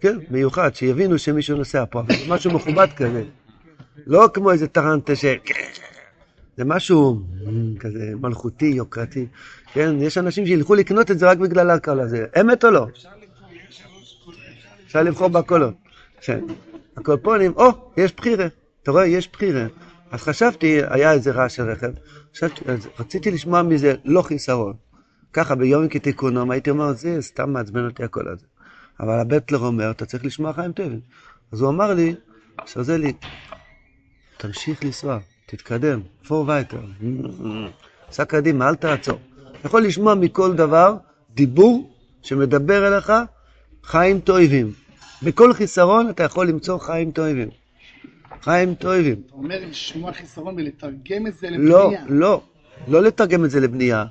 [0.00, 3.24] כן, מיוחד, שיבינו שמישהו נוסע פה, אבל זה משהו מכובד כזה.
[4.06, 5.24] לא כמו איזה טרנטה ש...
[6.56, 7.20] זה משהו
[7.80, 9.26] כזה מלכותי, יוקרתי.
[9.72, 12.26] כן, יש אנשים שילכו לקנות את זה רק בגלל הקול הזה.
[12.40, 12.86] אמת או לא?
[14.86, 15.74] אפשר לבחור בקולות.
[16.20, 16.40] כן.
[16.96, 18.46] הקולפונים, או, יש בחירה.
[18.82, 19.66] אתה רואה, יש בחירה.
[20.10, 21.90] אז חשבתי, היה איזה רעש של רכב,
[22.34, 24.74] חשבתי, אז רציתי לשמוע מזה לא חיסרון.
[25.32, 28.46] ככה ביום כתיקונום הייתי אומר, זה סתם מעצבן אותי הקול הזה.
[29.00, 31.00] אבל הבטלר אומר, אתה צריך לשמוע חיים טובים.
[31.52, 32.14] אז הוא אמר לי,
[32.66, 33.12] שעוזר לי,
[34.36, 36.80] תמשיך לנסוע, תתקדם, פור וייטר,
[38.10, 39.18] סע קדימה, אל תעצור.
[39.60, 40.96] אתה יכול לשמוע מכל דבר
[41.34, 43.12] דיבור שמדבר אליך
[43.84, 44.72] חיים טובים.
[45.22, 47.48] בכל חיסרון אתה יכול למצוא חיים טובים.
[48.42, 49.22] חיים טובים.
[49.26, 52.04] אתה אומר לשמוע חיסרון ולתרגם את זה לא, לבנייה.
[52.08, 52.40] לא,
[52.88, 54.04] לא לתרגם את זה לבנייה.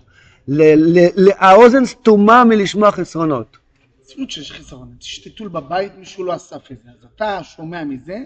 [1.37, 3.57] האוזן סתומה מלשמוע חסרונות.
[4.01, 4.63] מציאות שיש.
[5.01, 6.89] יש טיטול בבית, מישהו לא אסף את זה.
[6.89, 8.17] אז אתה שומע מזה,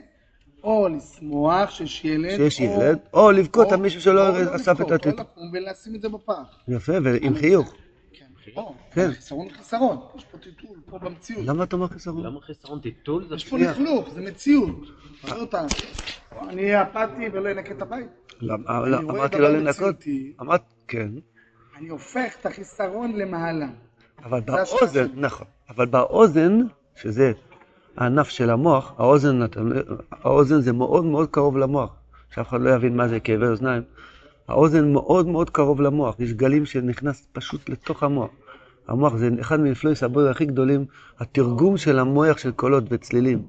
[0.64, 4.80] או לשמוח שיש ילד, שיש או- ילד, או לבכות על מישהו שלא לא אסף את
[4.80, 5.12] לבכות, או.
[5.12, 6.34] לקום ולשים את זה בפח.
[6.68, 7.74] יפה, ועם חיוך.
[8.56, 9.12] כן, כן.
[9.12, 9.98] חיסרון חיסרון.
[10.16, 11.46] יש פה טיטול, פה במציאות.
[11.46, 12.26] למה אתה אומר חיסרון?
[12.26, 13.28] למה חיסרון טיטול?
[13.28, 13.58] זה יש פה.
[13.58, 14.80] לכלוך, זה מציאות.
[16.50, 18.08] אני אפאתי ולא אנקה את הבית.
[18.42, 18.54] לא,
[18.98, 20.04] אמרתי לא לנקות.
[20.42, 21.10] אמרת, כן.
[21.78, 23.68] אני הופך את החיסרון למעלה.
[24.24, 25.08] אבל באוזן.
[25.16, 26.60] נכון, אבל באוזן,
[26.96, 27.32] שזה
[27.98, 28.94] הענף של המוח,
[30.12, 31.96] האוזן זה מאוד מאוד קרוב למוח,
[32.36, 33.84] שאף אחד לא יבין מה זה כאבי אוזניים.
[34.48, 38.30] האוזן מאוד מאוד קרוב למוח, יש גלים שנכנס פשוט לתוך המוח.
[38.88, 40.86] המוח זה אחד מנפלאי סבורי הכי גדולים,
[41.20, 43.42] התרגום של המוח של קולות וצלילים.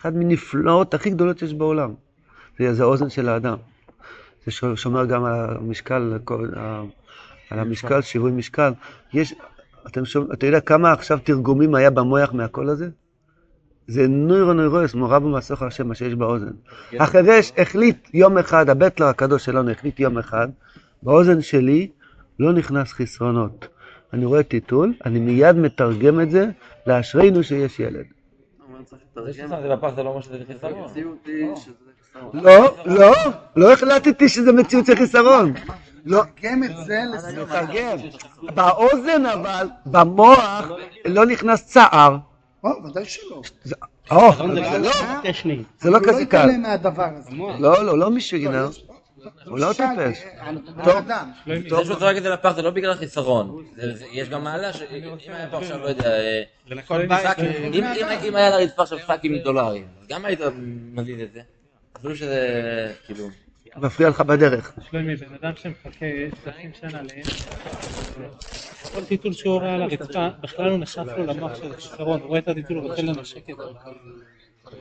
[0.00, 1.94] אחד מנפלאות הכי גדולות שיש בעולם.
[2.58, 3.56] זה, זה האוזן של האדם.
[4.46, 6.18] זה שומר גם על המשקל,
[7.50, 8.72] על המשקל, שיווי משקל.
[9.12, 9.34] יש,
[9.86, 12.88] אתם שומע, אתה יודע כמה עכשיו תרגומים היה במוח מהקול הזה?
[13.90, 16.50] זה נוירו נוירוס, מורה במסוך השם, מה שיש באוזן.
[17.00, 20.48] החרש החליט יום אחד, הבטלר הקדוש שלנו החליט יום אחד,
[21.02, 21.88] באוזן שלי
[22.38, 23.68] לא נכנס חסרונות.
[24.12, 26.50] אני רואה טיטול, אני מיד מתרגם את זה
[26.86, 28.04] לאשרינו שיש ילד.
[29.14, 30.74] לא שזה חיסרון.
[32.32, 33.12] לא, לא,
[33.56, 35.52] לא החלטתי שזה מציאות של חיסרון.
[36.06, 37.48] לא, תרגם את זה לסיום.
[38.54, 40.70] באוזן אבל, במוח,
[41.04, 42.29] לא נכנס צער.
[42.64, 43.42] או, ודאי שלא.
[44.10, 44.90] או, זה לא, לא
[45.82, 46.36] הוא לא כזה קל.
[46.46, 47.30] יתעלם מהדבר הזה.
[47.58, 48.38] לא, לא, לא מישהו
[49.46, 50.22] הוא לא טיפש.
[51.46, 53.64] זה שהוא זורק את זה לפח זה לא בגלל חיסרון.
[53.76, 54.82] זה- זה- יש גם מעלה ש...
[54.82, 56.42] אם היה פה עכשיו, לא יודע, אה,
[57.72, 57.84] אם- אם-
[58.28, 60.40] אם היה על הרצפה עכשיו שקים דולרים, אז גם היית
[60.92, 61.40] מזיז את זה.
[61.96, 63.28] אפילו שזה, כאילו...
[63.76, 64.72] מפריע לך בדרך.
[64.90, 66.06] שלומי, בן אדם שמחכה
[66.44, 67.22] 30 שנה לאם,
[68.82, 72.38] כל טיטול שהוא רואה על הרצפה, בכלל לא נכנס לו למוח של החיסרון, הוא רואה
[72.38, 73.62] את הטיטול, הוא רוצה לנשק את זה.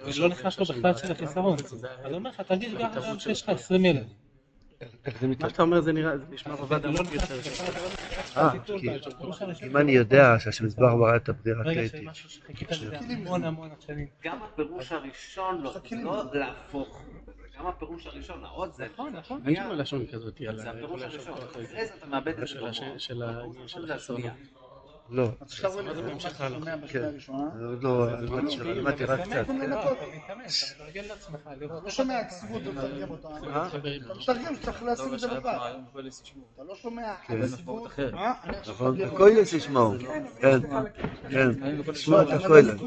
[0.06, 1.58] ולא נכנס לו בכלל של החיסרון.
[2.06, 4.08] אני אומר לך, תרגיש גם שיש לך 20 ילד.
[5.40, 7.30] מה שאתה אומר זה נראה, זה נשמע לא עמוק נכנס
[7.62, 7.74] יותר.
[8.38, 12.06] אה, כי אם אני יודע שהשמזבח ברא את הברירה רגע התלאיתי.
[12.06, 14.08] שמשהו שחיכית לזה המון המון שנים.
[14.24, 17.02] גם הפירוש הראשון לא, לא להפוך.
[17.60, 18.88] גם הפירוש הראשון, העוד זה.
[18.94, 19.42] נכון, נכון.
[19.46, 21.34] אין שם לשון כזאת על זה הפירוש הראשון.
[21.52, 23.92] אחרי זה אתה מאבד את זה של העניין של.
[23.92, 24.34] השנייה.
[25.12, 25.26] לא.
[25.42, 25.70] מה שאתה
[26.50, 27.04] שומע בשנייה כן.
[27.04, 29.32] הראשונה, אני עוד לא, למדתי- למדתי רק קצת.
[29.70, 29.82] לא.
[29.84, 30.34] אתה אתה
[30.78, 31.84] מתרגל לעצמך, לראות.
[31.84, 33.28] לא שומע כסיבות ומתרגם אותה.
[33.28, 33.68] אה?
[33.68, 33.78] אתה
[34.20, 35.58] מתרגם שצריך לשים את זה לבד.
[36.56, 37.34] אתה לא שומע כן.
[38.44, 38.96] אני עכשיו נכון?
[38.96, 39.94] מתרגם קוילס ישמעו.
[40.42, 40.62] כן,
[41.30, 41.92] כן.
[41.92, 42.36] תשמעו את אותה.
[42.46, 42.82] הקוילס.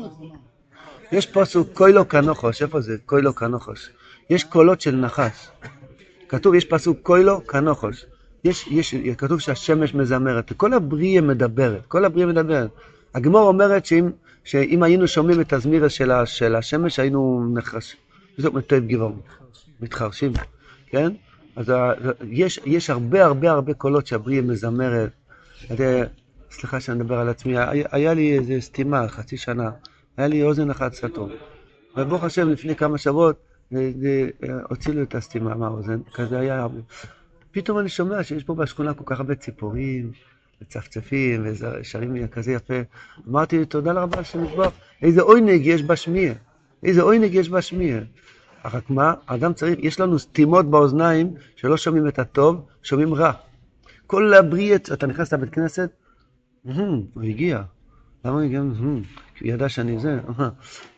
[1.13, 2.97] יש פסוק קוילו כנוחוש, איפה זה?
[3.07, 3.91] קוילו כנוחוש.
[4.31, 5.49] יש קולות של נחש.
[6.29, 8.07] כתוב, יש פסוק קוילו כנוחוש.
[8.45, 12.71] יש, יש, כתוב שהשמש מזמרת, כל הבריאה מדברת, כל הבריאה מדברת.
[13.15, 14.11] הגמור אומרת שאם,
[14.45, 18.01] שאם היינו שומעים את הזמירה של, ה, של השמש, היינו נחרשים.
[18.39, 19.21] זאת טוב גבעון,
[19.81, 20.33] מתחרשים,
[20.87, 21.13] כן?
[21.57, 21.93] אז ה,
[22.29, 25.11] יש, יש הרבה הרבה הרבה קולות שהבריאה מזמרת.
[26.51, 29.71] סליחה שאני מדבר על עצמי, היה, היה לי איזה סתימה, חצי שנה,
[30.17, 31.31] היה לי אוזן אחת סתום.
[31.97, 33.37] וברוך השם, לפני כמה שבועות,
[34.69, 36.67] הוציא לי את הסתימה מהאוזן, כזה היה.
[37.51, 40.13] פתאום אני שומע שיש פה בשכונה כל כך הרבה ציפורים,
[40.63, 41.47] וצפצפים,
[41.81, 42.81] ושרים כזה יפה.
[43.29, 46.33] אמרתי, תודה רבה על שם יתברך, איזה עונג יש בשמיע,
[46.83, 48.01] איזה עונג יש בשמיע.
[48.65, 53.33] רק מה, האדם צריך, יש לנו סתימות באוזניים שלא שומעים את הטוב, שומעים רע.
[54.07, 55.91] כל הבריאה, אתה נכנס לבית כנסת,
[56.65, 57.63] "מהמ, הוא הגיע.
[58.25, 58.61] למה הוא הגיע?
[58.61, 59.01] הוא
[59.41, 60.21] ידע שאני זה.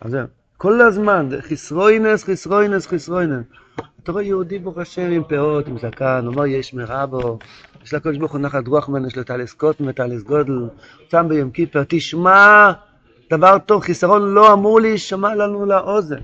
[0.00, 0.26] אז זהו.
[0.56, 3.44] כל הזמן, חסרוינס, חסרוינס, חסרוינס.
[4.02, 7.38] אתה רואה יהודי ברוך השם עם פאות, עם זקן, אומר יש מרע בו,
[7.84, 10.58] יש לקדוש ברוך הוא נחת רוח ממנו, יש לו טלס קוטן וטלס גודל,
[11.08, 12.72] צם ביום כיפר, תשמע,
[13.30, 16.20] דבר טוב, חיסרון לא אמור להישמע לנו לאוזן.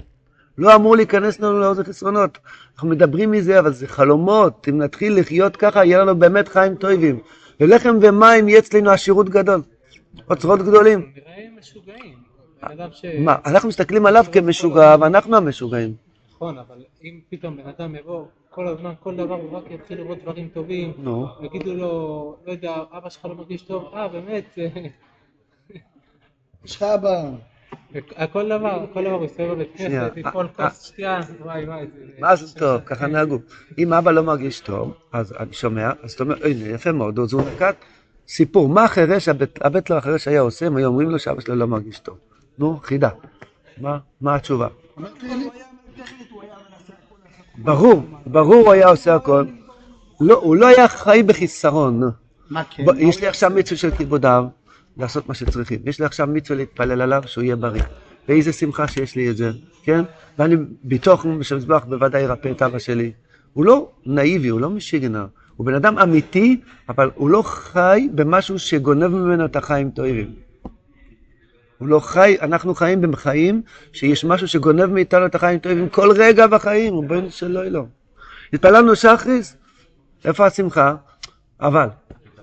[0.58, 2.38] לא אמור להיכנס לנו לאוזן חסרונות.
[2.74, 4.66] אנחנו מדברים מזה, אבל זה חלומות.
[4.68, 7.18] אם נתחיל לחיות ככה, יהיה לנו באמת חיים טובים.
[7.60, 9.60] ולחם ומים יהיה אצלנו עשירות גדול.
[10.30, 11.12] אוצרות גדולים.
[11.16, 12.29] נראה משוגעים.
[12.62, 13.04] בן אדם ש...
[13.18, 15.94] מה, אנחנו מסתכלים עליו כמשוגע, ואנחנו המשוגעים.
[16.34, 20.18] נכון, אבל אם פתאום בן אדם יבוא כל הזמן, כל דבר, הוא רק יתחיל לראות
[20.22, 21.26] דברים טובים, נו.
[21.42, 24.58] יגידו לו, לא יודע, אבא שלך לא מרגיש טוב, אה, באמת,
[26.64, 27.30] יש לך אבא.
[28.32, 30.10] כל דבר, כל דבר, הוא יסתובב בבית שנייה.
[30.10, 31.86] כנסת, יפול כוס שתייה, וואי וואי.
[32.18, 32.80] מה זה טוב?
[32.80, 33.38] ככה נהגו.
[33.78, 37.32] אם אבא לא מרגיש טוב, אז אני שומע, אז אתה אומר, הנה, יפה מאוד, אז
[37.32, 37.76] הוא נקט
[38.28, 38.68] סיפור.
[38.68, 39.28] מה החירש,
[39.60, 42.18] הבית לו החירש היה עושה, הם היו אומרים לו שאבא שלו לא מרגיש טוב.
[42.60, 43.08] נו, חידה.
[43.80, 44.68] מה מה התשובה?
[47.58, 49.44] ברור, ברור הוא היה עושה הכל.
[50.20, 52.02] לא, הוא לא היה חי בחיסרון.
[52.50, 52.84] מה כן?
[52.96, 54.44] יש לי עכשיו מצווה של כיבוד אב,
[54.96, 55.78] לעשות מה שצריכים.
[55.84, 57.82] יש לי עכשיו מצווה להתפלל עליו שהוא יהיה בריא.
[58.28, 59.50] ואיזה שמחה שיש לי את זה,
[59.82, 60.04] כן?
[60.38, 63.12] ואני בתוך שמזבח בוודאי ירפא את אבא שלי.
[63.52, 65.26] הוא לא נאיבי, הוא לא משיגנר.
[65.56, 70.49] הוא בן אדם אמיתי, אבל הוא לא חי במשהו שגונב ממנו את החיים טובים.
[71.80, 73.62] הוא לא חי, אנחנו חיים בחיים
[73.92, 77.84] שיש משהו שגונב מאיתנו את החיים טובים כל רגע בחיים, ריבונו של לא.
[78.52, 79.56] התפללנו שחריס,
[80.24, 80.94] איפה השמחה?
[81.60, 81.88] אבל,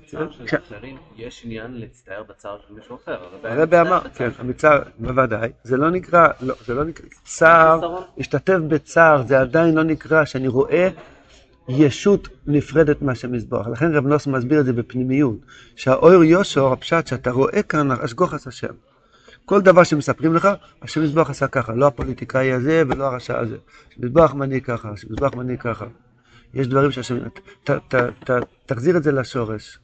[0.08, 3.18] בצער של כש- אחרים יש עניין להצטער בצער של מישהו אחר.
[3.44, 8.02] הרבי אמר, כן, המצער, בוודאי, זה לא נקרא, לא, זה לא נקרא, צער.
[8.18, 10.90] להשתתף בצער, זה עדיין לא נקרא שאני רואה
[11.70, 13.68] ישות נפרדת מהשם מזבח.
[13.68, 15.38] לכן רב נוס מסביר את זה בפנימיות,
[15.76, 18.74] שהאור יושור, הפשט שאתה רואה כאן, אשגוחס השם.
[19.50, 20.48] כל דבר שמספרים לך,
[20.82, 23.56] השם מזבח עשה ככה, לא הפוליטיקאי הזה ולא הרשע הזה.
[23.92, 25.86] השם מזבח מנהיג ככה, השם מזבח מנהיג ככה.
[26.54, 27.18] יש דברים שהשם...
[28.66, 29.80] תחזיר את זה לשורש.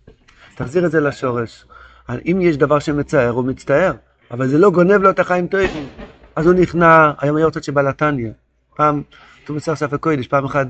[0.55, 1.65] תחזיר את זה לשורש.
[2.09, 3.93] אם יש דבר שמצער, הוא מצטער,
[4.31, 5.87] אבל זה לא גונב לו את החיים טובים.
[6.35, 8.31] אז הוא נכנע, היום היה רוצה שבלתניה.
[8.75, 9.01] פעם,
[9.47, 10.67] הוא מצטער ספק קודש, פעם אחת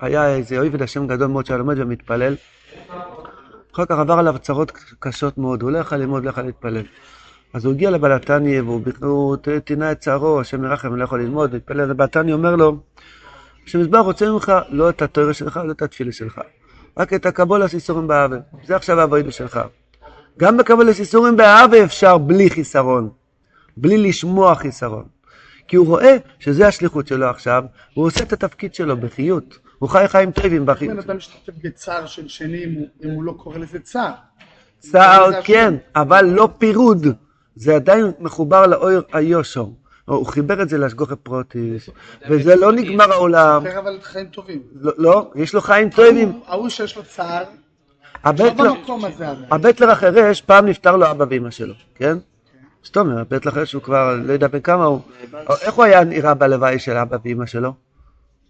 [0.00, 2.34] היה איזה אויבד השם גדול מאוד שהיה לומד ומתפלל.
[3.74, 6.84] אחר כך עבר עליו צרות קשות מאוד, הוא לא יכל ללמוד, לא יכל להתפלל.
[7.52, 11.84] אז הוא הגיע לבלתניה והוא הוא טינה את צערו, השם ירחם, לא יכול ללמוד, והתפלל
[11.84, 12.76] לבלתניה, אומר לו,
[13.66, 16.40] שמזבח רוצה ממך לא את התואר שלך, לא את התפילה שלך,
[16.98, 18.36] רק את הקבולת איסורים באהבה.
[18.64, 19.60] זה עכשיו העבודה שלך.
[20.38, 23.10] גם בקבולת איסורים באהבה אפשר בלי חיסרון,
[23.76, 25.04] בלי לשמוע חיסרון.
[25.68, 29.58] כי הוא רואה שזה השליחות שלו עכשיו, והוא עושה את התפקיד שלו בחיות.
[29.78, 30.98] הוא חי חיים טובים בחיות.
[30.98, 34.12] אדם משתתף בצער של שני אם הוא- הוא לא קורא לזה צער.
[34.78, 37.06] צער כן, אבל לא פירוד.
[37.56, 39.64] זה עדיין מחובר לאור היושר.
[40.04, 41.90] הוא חיבר את זה להשגוחי פרוטיס,
[42.30, 43.66] וזה לא נגמר העולם.
[43.66, 44.62] יותר אבל חיים טובים.
[44.80, 46.40] לא, לא, יש לו חיים טובים.
[46.46, 47.44] ההוא- שיש לו צער,
[48.24, 48.74] הבטלר, לא.
[49.50, 52.18] הבטלר החירש, פעם נפטר לו אבא ואמא שלו, כן?
[52.82, 55.00] זאת אומרת, הבטלר החירש הוא כבר, לא יודע בן כמה הוא,
[55.62, 57.72] איך הוא היה נראה בלוואי של אבא ואמא שלו?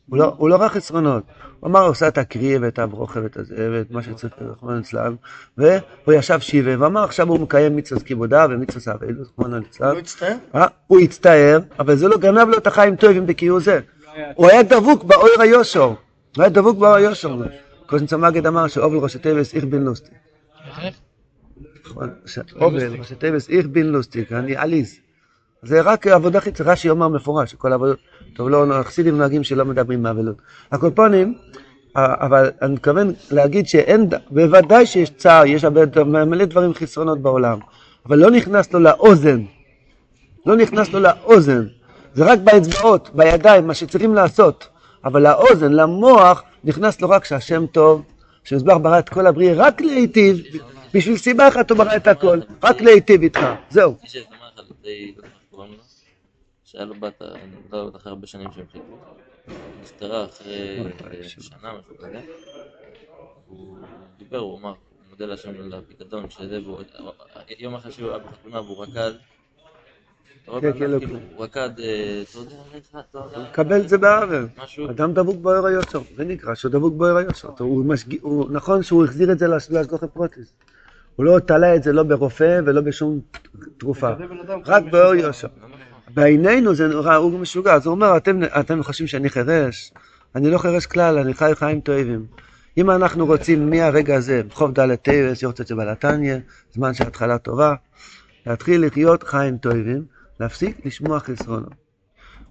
[0.08, 1.22] הוא לא, הוא לא ראה חסרונות.
[1.60, 5.14] הוא אמר, הוא עושה את הקריא ואת הברוכה ואת הזה, ואת מה שצריך, רחמנא ליצלן,
[5.58, 9.94] והוא ישב שיבה, ואמר, עכשיו הוא מקיים מצוות כיבודה ומצוות אבילו, רחמנא ליצלן.
[9.94, 10.36] לא הצטער?
[10.54, 13.80] אה, הוא הצטער, אבל זה לא גנב לו את החיים טובים בכיור זה.
[14.34, 15.84] הוא היה דבוק באור היושר.
[15.84, 15.96] הוא
[16.38, 17.36] היה דבוק באור היושר.
[17.86, 20.10] קוזנצה מגד אמר שאובל ראשי טבעס איך בן לוסטי.
[22.60, 24.98] אובל, ראשי תיבס, איך בין לוסטיק, אני עליז.
[25.62, 27.98] זה רק עבודה חיצונית, רש"י אומר מפורש, כל עבודות,
[28.34, 30.36] טוב, לא, החסידים נוהגים שלא מדברים מאבלות.
[30.72, 31.34] הקולפונים,
[31.96, 37.58] אבל אני מתכוון להגיד שאין, בוודאי שיש צער, יש הרבה, מלא דברים חסרונות בעולם,
[38.06, 39.42] אבל לא נכנס לו לאוזן,
[40.46, 41.66] לא נכנס לו לאוזן,
[42.14, 44.68] זה רק באצבעות, בידיים, מה שצריכים לעשות,
[45.04, 48.02] אבל לאוזן, למוח, נכנס לו רק שהשם טוב,
[48.44, 50.36] שמזבח ברא את כל הבריאה רק להיטיב,
[50.94, 53.40] בשביל סיבה אחת הוא ברא את הכל, רק להיטיב איתך,
[53.70, 53.96] זהו.
[56.72, 57.40] שהיה לו בת, אני
[57.72, 58.96] לא יודע אחרי הרבה שנים שהם חיכו,
[59.82, 60.78] נפטרה אחרי
[61.10, 62.20] אה, שנה, משהו כזה,
[63.48, 63.78] הוא
[64.18, 64.76] דיבר, הוא אמר, הוא
[65.10, 66.58] מודה להשם על הפיקדון, שזה,
[67.58, 69.12] יום אחרי שהוא היה בחתונה והוא רקד,
[70.60, 73.98] כן, כן, לא, כאילו, הוא רקד, אה, אתה יודע, לך, אתה יודע, קבל את זה
[73.98, 74.48] בעוול.
[74.90, 77.48] אדם דבוק בוער היושר, זה נקרא שהוא דבוק בוער היושר.
[77.58, 77.84] הוא.
[78.20, 78.50] הוא...
[78.50, 80.52] נכון שהוא החזיר את זה להש- להשגוחי פרוטיס.
[81.16, 83.20] הוא לא תלה את זה לא ברופא ולא בשום
[83.78, 84.10] תרופה,
[84.66, 85.48] רק באור יושר.
[86.14, 89.92] בעינינו זה נורא, הוא משוגע, אז הוא אומר, אתם, אתם חושבים שאני חירש?
[90.34, 92.26] אני לא חירש כלל, אני חי חיים טובים.
[92.78, 96.36] אם אנחנו רוצים מהרגע הזה, בחוב ד' תרס, יורצת שבלתניא,
[96.72, 97.74] זמן של התחלה טובה,
[98.46, 100.04] להתחיל לחיות חיים טובים,
[100.40, 101.72] להפסיק לשמוע חסרונות.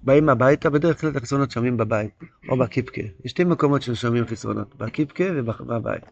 [0.04, 3.02] באים הביתה, בדרך כלל את החסרונות שומעים בבית, או בקיפקה.
[3.26, 6.04] יש שתי מקומות ששומעים חסרונות, בקיפקה ובבית.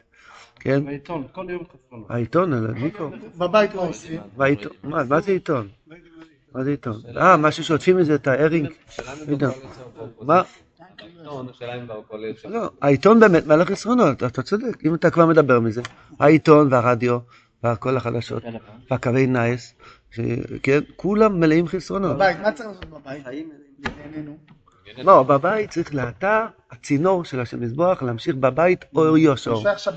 [0.59, 0.85] כן?
[0.85, 2.11] בעיתון, כל יום חסרונות.
[2.11, 3.09] העיתון, אלא מיקרו.
[3.37, 4.21] בבית מה עושים?
[4.83, 5.67] מה, מה זה עיתון?
[6.55, 7.01] מה זה עיתון?
[7.17, 8.69] אה, מה ששוטפים מזה את הארינג?
[9.41, 9.49] לא.
[10.21, 10.41] מה?
[12.49, 15.81] לא, העיתון באמת מלא חסרונות, אתה צודק, אם אתה כבר מדבר מזה.
[16.19, 17.17] העיתון והרדיו
[17.63, 18.43] והכל החדשות
[18.91, 19.73] והקווי נייס,
[20.63, 22.15] כן, כולם מלאים חסרונות.
[22.15, 23.25] בבית, מה צריך לעשות בבית?
[24.97, 29.17] לא, בבית צריך לאתה, הצינור של השם מזבוח, להמשיך בבית אור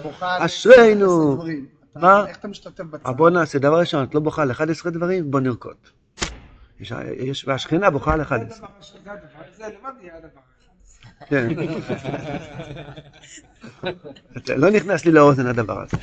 [0.02, 1.06] בוכה על אשרינו.
[1.06, 1.66] 11 דברים.
[1.90, 2.26] אתה- מה?
[2.28, 3.12] איך אתה משתתף אה, בצער?
[3.12, 5.76] בוא נעשה, דבר ראשון, את לא בוכה על 11 דברים, בוא נרקוד.
[6.82, 8.68] יש- יש- והשכינה בוכה על 11.
[9.56, 10.40] זה לבד יהיה הדבר.
[11.28, 11.48] כן.
[14.56, 15.96] לא נכנס לי לאוזן הדבר הזה.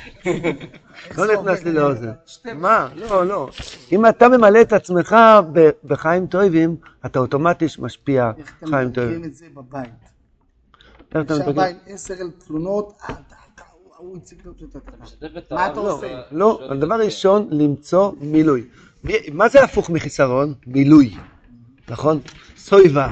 [1.18, 2.10] לא נכנס לי לאוזן.
[2.54, 2.88] מה?
[2.94, 3.48] לא, לא.
[3.92, 5.16] אם אתה ממלא את עצמך
[5.52, 9.24] ב- בחיים טובים, אתה אוטומטית משפיע איך אתם חיים מתרגם טובים.
[9.24, 9.90] את זה בבית?
[11.12, 11.28] איך
[11.86, 13.02] עם עשר אלף תלונות,
[14.00, 14.38] הוא- הציג
[14.70, 15.04] את התקנה.
[15.50, 16.20] מה אתה עושה?
[16.32, 18.64] לא, הדבר ראשון, למצוא מילוי.
[19.04, 20.54] מי- מה זה הפוך מחיסרון?
[20.66, 21.14] מילוי.
[21.88, 22.20] נכון?
[22.56, 23.08] סויבה.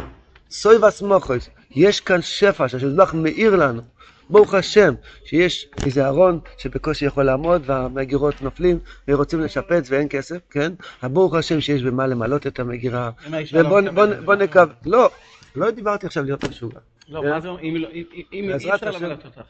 [0.50, 1.48] סויבה סמוכוס.
[1.70, 3.82] יש כאן שפע שהשזבח מאיר לנו.
[4.30, 10.72] ברוך השם, שיש איזה ארון שבקושי יכול לעמוד והמגירות נופלים ורוצים לשפץ ואין כסף, כן?
[11.02, 13.10] אבל ברוך השם שיש במה למלות את המגירה.
[13.52, 14.34] לא ובוא.
[14.34, 14.60] נקו...
[14.86, 15.10] לא,
[15.56, 16.78] לא דיברתי עכשיו להיות משוגע.
[17.10, 18.90] לא, מה זה, אם לא- אם- אם- אם אי אפשר.
[18.90, 19.40] למלט אותה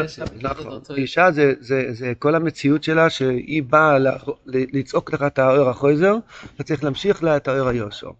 [0.00, 0.26] עכשיו.
[0.42, 0.80] לא, נכון.
[0.96, 4.08] אישה זה, זה, זה כל המציאות שלה שהיא באה ל-
[4.46, 6.14] ל- לצעוק לך את האור החוזר,
[6.54, 8.10] אתה צריך להמשיך לה את האור היושר.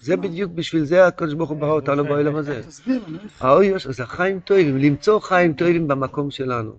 [0.00, 2.60] זה בדיוק בשביל זה הקדוש ברוך הוא ברא אותנו בעולם הזה.
[3.40, 6.72] האור יושר זה חיים טובים, למצוא חיים טובים במקום שלנו.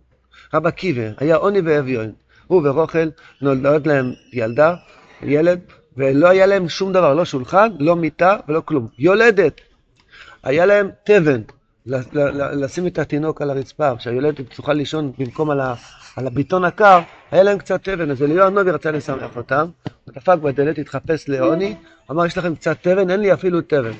[0.53, 2.11] רבא קיבה היה עוני ואביון.
[2.47, 3.07] הוא ורוכל
[3.41, 4.75] נולד להם ילדה,
[5.23, 5.59] ילד,
[5.97, 8.87] ולא היה להם שום דבר, לא שולחן, לא מיטה ולא כלום.
[8.99, 9.61] יולדת.
[10.43, 11.41] היה להם תבן,
[12.35, 15.73] לשים את התינוק על הרצפה, שהיולדת תוכל לישון במקום על, ה,
[16.15, 16.99] על הביטון הקר,
[17.31, 19.69] היה להם קצת תבן, אז אליהו הנובי רצה לשמח אותם,
[20.05, 21.75] הוא דפק בדלת, התחפש לעוני,
[22.11, 23.91] אמר יש לכם קצת תבן, אין לי אפילו תבן.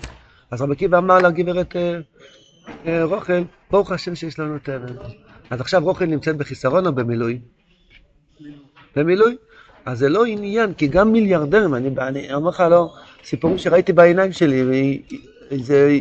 [0.52, 2.00] אז רבי עקיבא אמר לגברת אה,
[2.86, 4.94] אה, רוכל, ברוך השם שיש לנו תבן.
[5.50, 7.40] אז עכשיו רוכל נמצאת בחיסרון או במילוי?
[8.96, 9.38] במילוי.
[9.86, 14.32] אז זה לא עניין, כי גם מיליארדרים, אני, אני אומר לך, לא, סיפורים שראיתי בעיניים
[14.32, 15.02] שלי,
[15.56, 15.98] זה,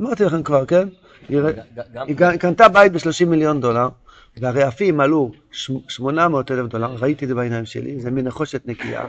[0.00, 0.88] אמרתי לכם כבר, כן?
[1.28, 3.88] היא, קנתה בית ב-30 מיליון דולר,
[4.36, 9.04] והרעפים עלו ש- 800 אלף דולר, ראיתי את זה בעיניים שלי, זה מנחושת נקייה,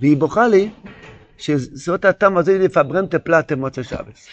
[0.00, 0.70] והיא בוכה לי
[1.38, 4.28] שזאת התם הזה לפברנטה פלטה מוצא שבס.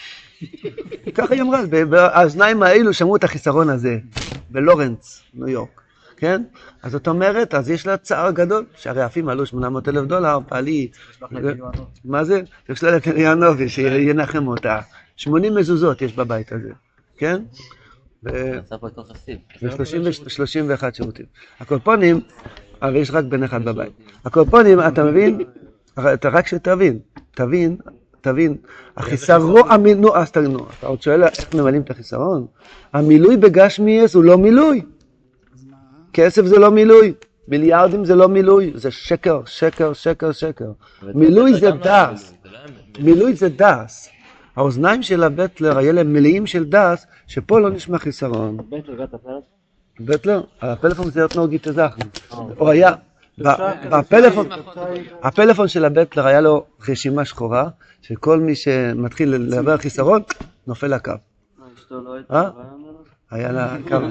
[1.14, 3.98] ככה היא אמרה, באוזניים האלו שמעו את החיסרון הזה,
[4.50, 5.80] בלורנס, ניו יורק,
[6.16, 6.42] כן?
[6.82, 10.88] אז זאת אומרת, אז יש לה צער גדול, שהרעפים עלו 800 אלף דולר, בעלי,
[12.04, 12.40] מה זה?
[12.70, 14.80] את אליאנובי, שינחם אותה.
[15.16, 16.70] 80 מזוזות יש בבית הזה,
[17.16, 17.42] כן?
[18.24, 19.38] ו- עשה פה את כל חסיד.
[19.62, 21.26] ו-31 שירותים.
[21.60, 22.20] הקופונים,
[22.82, 23.92] אבל יש רק בן אחד בבית.
[24.24, 25.40] הקופונים, אתה מבין?
[26.14, 26.98] אתה רק שתבין,
[27.34, 27.76] תבין,
[28.20, 28.56] תבין,
[28.96, 32.46] החיסרון, נו, אז תגיד, נו, אתה עוד שואל איך ממלאים את החיסרון?
[32.92, 34.82] המילוי בגשמיאס הוא לא מילוי.
[36.12, 37.12] כסף זה לא מילוי,
[37.48, 40.72] מיליארדים זה לא מילוי, זה שקר, שקר, שקר, שקר.
[41.02, 42.32] מילוי זה גם לא דס.
[42.32, 43.12] מילוי, זה לא היה מילוי.
[43.12, 44.08] מילוי זה דס.
[44.56, 48.56] האוזניים של הבטלר היה להם מלאים של דס, שפה לא נשמע חיסרון.
[50.00, 52.04] בטלר, הפלאפון זה אתנוגי תזכנו.
[52.58, 52.92] הוא היה,
[53.38, 53.48] ב-
[53.90, 54.48] בפלאפון,
[55.22, 57.68] הפלאפון של הבטלר היה לו רשימה שחורה,
[58.02, 60.22] שכל מי שמתחיל לדבר על חיסרון,
[60.66, 61.12] נופל לקו.
[61.78, 62.50] אשתו לא אה?
[63.30, 64.10] היה לה כמה...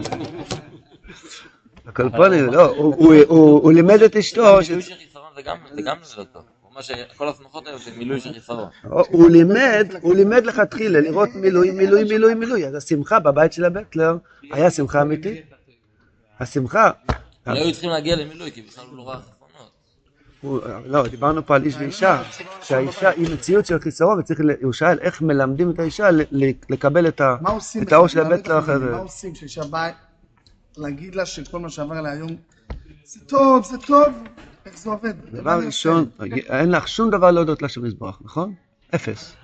[1.88, 6.44] הקולפונים, לא, הוא- הוא- הוא הוא לימד את אשתו, זה גם לא טוב.
[6.74, 8.70] אומר שכל השמחות האלה זה מילוי של חיסרון.
[8.90, 12.68] הוא לימד, הוא לימד לכתחילה לראות מילוי, מילוי, מילוי, מילוי.
[12.68, 14.18] אז השמחה בבית של הבטלר
[14.52, 15.46] היה שמחה אמיתית.
[16.40, 16.92] השמחה,
[17.48, 19.20] לא היו צריכים להגיע למילוי כי בכלל הוא לא ראה
[20.86, 22.24] לא, דיברנו פה על איש ואישה,
[22.62, 26.10] שהאישה היא מציאות של חיסרון, וצריך, הוא שאל איך מלמדים את האישה
[26.70, 27.50] לקבל את מה
[27.92, 28.20] האור של?
[28.20, 28.96] הבטלר אחרי מה זה.
[28.96, 29.92] עושים כשאישה באה
[30.78, 32.36] להגיד לה שכל מה שעבר עליה היום
[33.06, 34.08] זה טוב, זה טוב,
[34.66, 35.14] איך זה עובד?
[35.32, 36.10] דבר אני ראשון,
[36.50, 38.54] אין לך שום דבר להודות להשם יזברך, נכון?
[38.96, 39.36] אפס.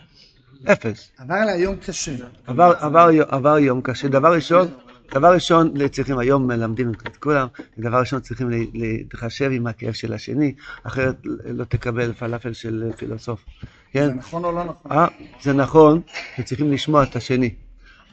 [0.72, 1.11] אפס.
[1.17, 2.11] עבר עליה יום קשה.
[2.47, 4.07] עבר, עבר, עבר יום קשה.
[4.07, 4.67] דבר ראשון,
[5.13, 7.47] דבר ראשון, צריכים, היום מלמדים את כולם,
[7.80, 10.53] דבר ראשון צריכים לה- להתחשב עם הכאב של השני,
[10.84, 11.15] אחרת
[11.45, 13.45] לא תקבל פלאפל של פילוסוף.
[13.61, 14.09] זה כן?
[14.13, 14.91] נכון או לא נכון?
[14.91, 15.07] אה,
[15.41, 16.01] זה נכון,
[16.39, 17.53] וצריכים לשמוע את השני.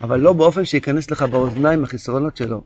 [0.00, 2.64] אבל לא באופן שייכנס לך באוזניים החסרונות שלו.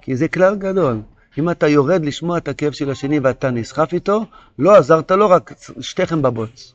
[0.00, 1.00] כי זה כלל גדול.
[1.38, 4.24] אם אתה יורד לשמוע את הכאב של השני ואתה נסחף איתו,
[4.58, 6.74] לא עזרת לו, רק שתיכם בבוץ.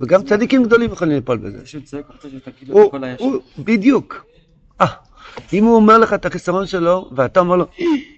[0.00, 1.58] וגם צדיקים גדולים יכולים ליפול בזה.
[3.20, 4.24] הוא, בדיוק.
[4.80, 4.86] אה,
[5.52, 7.64] אם הוא אומר לך את החיסרון שלו, ואתה אומר לו,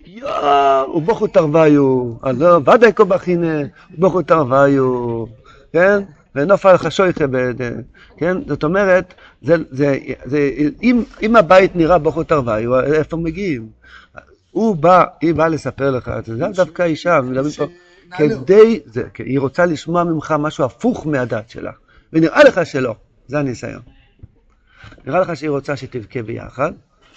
[0.07, 3.61] יואו, בוכו תרוויו, אז לא, ודאי כה בכינה,
[3.99, 5.25] בוכו תרוויו,
[5.73, 6.03] כן?
[6.35, 7.81] ונופל לך שויכה, בד-
[8.17, 8.37] כן?
[8.49, 9.15] זאת אומרת,
[11.23, 13.80] אם הבית נראה בוכו תרוויו, איפה מגיעים?
[14.51, 17.65] הוא בא, היא באה לספר לך זה, זה דווקא אישה, מדברים פה.
[18.45, 21.73] כדי, זה, היא רוצה לשמוע ממך משהו הפוך מהדת שלה,
[22.13, 22.95] ונראה לך שלא,
[23.27, 23.83] זה הניסיון.
[25.07, 26.73] נראה לך שהיא רוצה שתבכה ביחד,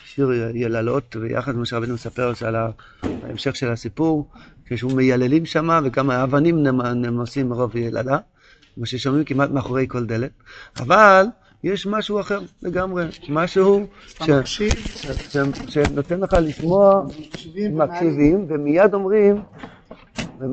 [0.06, 4.30] שיר יללות ביחד, כמו שרבנו מספר על ההמשך של הסיפור,
[4.66, 8.18] כשהוא מייללים שם, וגם האבנים נמ- נמוסים מרוב ילדה,
[8.76, 10.32] כמו ששומעים כמעט מאחורי כל דלת,
[10.80, 11.26] אבל
[11.64, 17.04] יש משהו אחר לגמרי, משהו ש- אתה מקשיב, ש- ש- שנותן לך לשמוע,
[17.72, 19.42] מקשיבים, ומיד אומרים,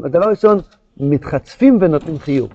[0.05, 0.59] הדבר ראשון,
[0.97, 2.53] מתחצפים ונותנים חיוך,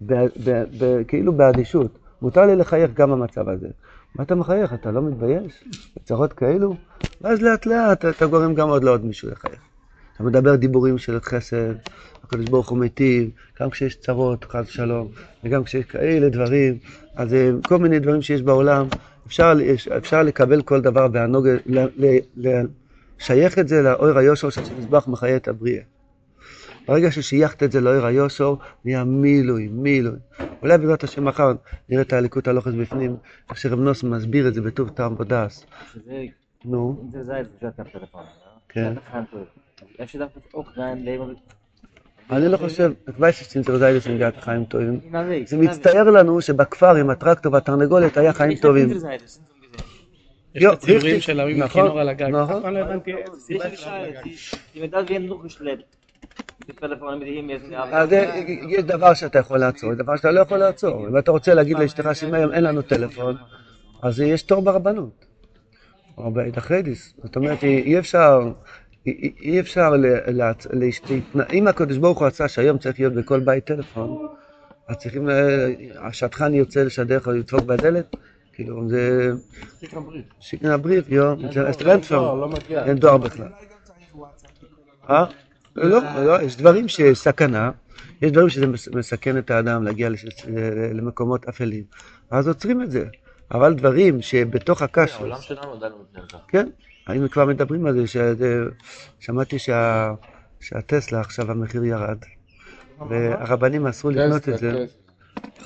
[0.00, 1.90] ב- ב- ב- כאילו באדישות.
[2.22, 3.68] מותר לי לחייך גם במצב הזה.
[4.14, 4.72] מה אתה מחייך?
[4.74, 5.64] אתה לא מתבייש?
[5.96, 6.74] בצרות כאלו?
[7.20, 9.58] ואז לאט לאט אתה גורם גם עוד לעוד מישהו לחייך.
[10.14, 11.74] אתה מדבר דיבורים של חסד,
[12.24, 15.08] הקדוש ברוך הוא מיטיב, גם כשיש צרות, חס ושלום,
[15.44, 16.78] וגם כשיש כאלה דברים,
[17.16, 18.86] אז אה, כל מיני דברים שיש בעולם,
[19.26, 19.52] אפשר,
[19.96, 21.48] אפשר לקבל כל דבר בענוג,
[22.36, 25.82] לשייך את זה לאור היושר של שמזבח מחיה את הבריאה.
[26.88, 28.54] ברגע ששייכת את זה לאור היושר,
[28.84, 30.18] נהיה מילוי, מילוי.
[30.62, 31.52] אולי בעזרת השם מחר
[31.88, 33.16] נראה את הליקוט הלוחס בפנים,
[33.48, 35.66] איך שרב נוס מסביר את זה בטוב טעם ודס.
[36.64, 38.24] נו, זה זית, זה אתה טלפון.
[38.68, 38.94] כן.
[39.98, 41.32] איך שדווקא אוק ריין לייבר.
[42.30, 45.00] אני לא חושב, את וייסשטין זה רזאי לסנגת חיים טובים.
[45.46, 48.90] זה מצטייר לנו שבכפר עם הטרקטור והתרנגולת היה חיים טובים.
[50.54, 51.20] יש את הציורים.
[51.20, 52.28] של ההוא עם נכון, הכינור על הגג.
[52.28, 52.62] נכון.
[52.62, 52.80] פעם לא
[53.38, 53.86] סיבה יש
[57.92, 58.08] אז
[58.86, 61.08] דבר שאתה יכול לעצור, יש דבר שאתה לא יכול לעצור.
[61.08, 63.36] אם אתה רוצה להגיד לאשתך שאם היום אין לנו טלפון,
[64.02, 65.24] אז יש תור ברבנות.
[66.18, 67.14] או בעד החדיס.
[67.22, 68.40] זאת אומרת, אי אפשר,
[69.06, 73.40] אי- אפשר, ל- להצ- להש- להתנ- אם הקדוש ברוך הוא רצה שהיום צריך להיות בכל
[73.40, 74.26] בית טלפון,
[74.88, 75.66] אז צריכים, אה,
[75.98, 78.16] השטחן יוצא לשדר או לדפוק בדלת,
[78.52, 79.30] כאילו זה...
[80.40, 82.16] שיקנה הבריף, יו, זה רנטפר,
[82.84, 83.46] אין דואר בכלל.
[85.10, 85.24] אה?
[85.76, 85.86] לא,
[86.24, 87.70] לא, יש דברים שסכנה,
[88.22, 90.08] יש דברים שזה מס- מסכן את האדם להגיע
[90.94, 91.84] למקומות אפלים,
[92.30, 93.04] אז עוצרים את זה.
[93.52, 95.92] אבל דברים שבתוך הקש, העולם שלנו עדיין
[96.32, 96.38] לא.
[96.48, 96.68] כן,
[97.06, 98.64] היינו כבר מדברים על זה,
[99.20, 100.14] שמעתי שה-
[100.60, 102.18] שהטסלה עכשיו המחיר ירד,
[103.08, 104.84] והרבנים אסרו לקנות את זה.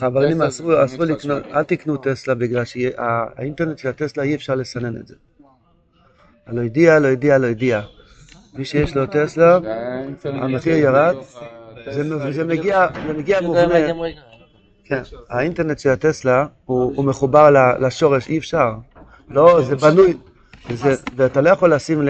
[0.00, 5.06] הרבנים אסרו אסרו לקנות, אל תקנו טסלה בגלל שהאינטרנט של הטסלה אי אפשר לסנן את
[5.06, 5.14] זה.
[6.48, 7.82] לא הודיע, לא הודיע, לא הודיע.
[8.54, 9.58] מי שיש לו טסלה,
[10.24, 11.14] המחיר ירד,
[11.84, 13.92] זה זה מגיע זה מגיע מובנה.
[14.88, 18.72] כן, האינטרנט של הטסלה הוא, מחובר לשורש, אי אפשר.
[19.28, 20.16] לא, זה בנוי.
[21.16, 22.08] ואתה לא יכול לשים, ל,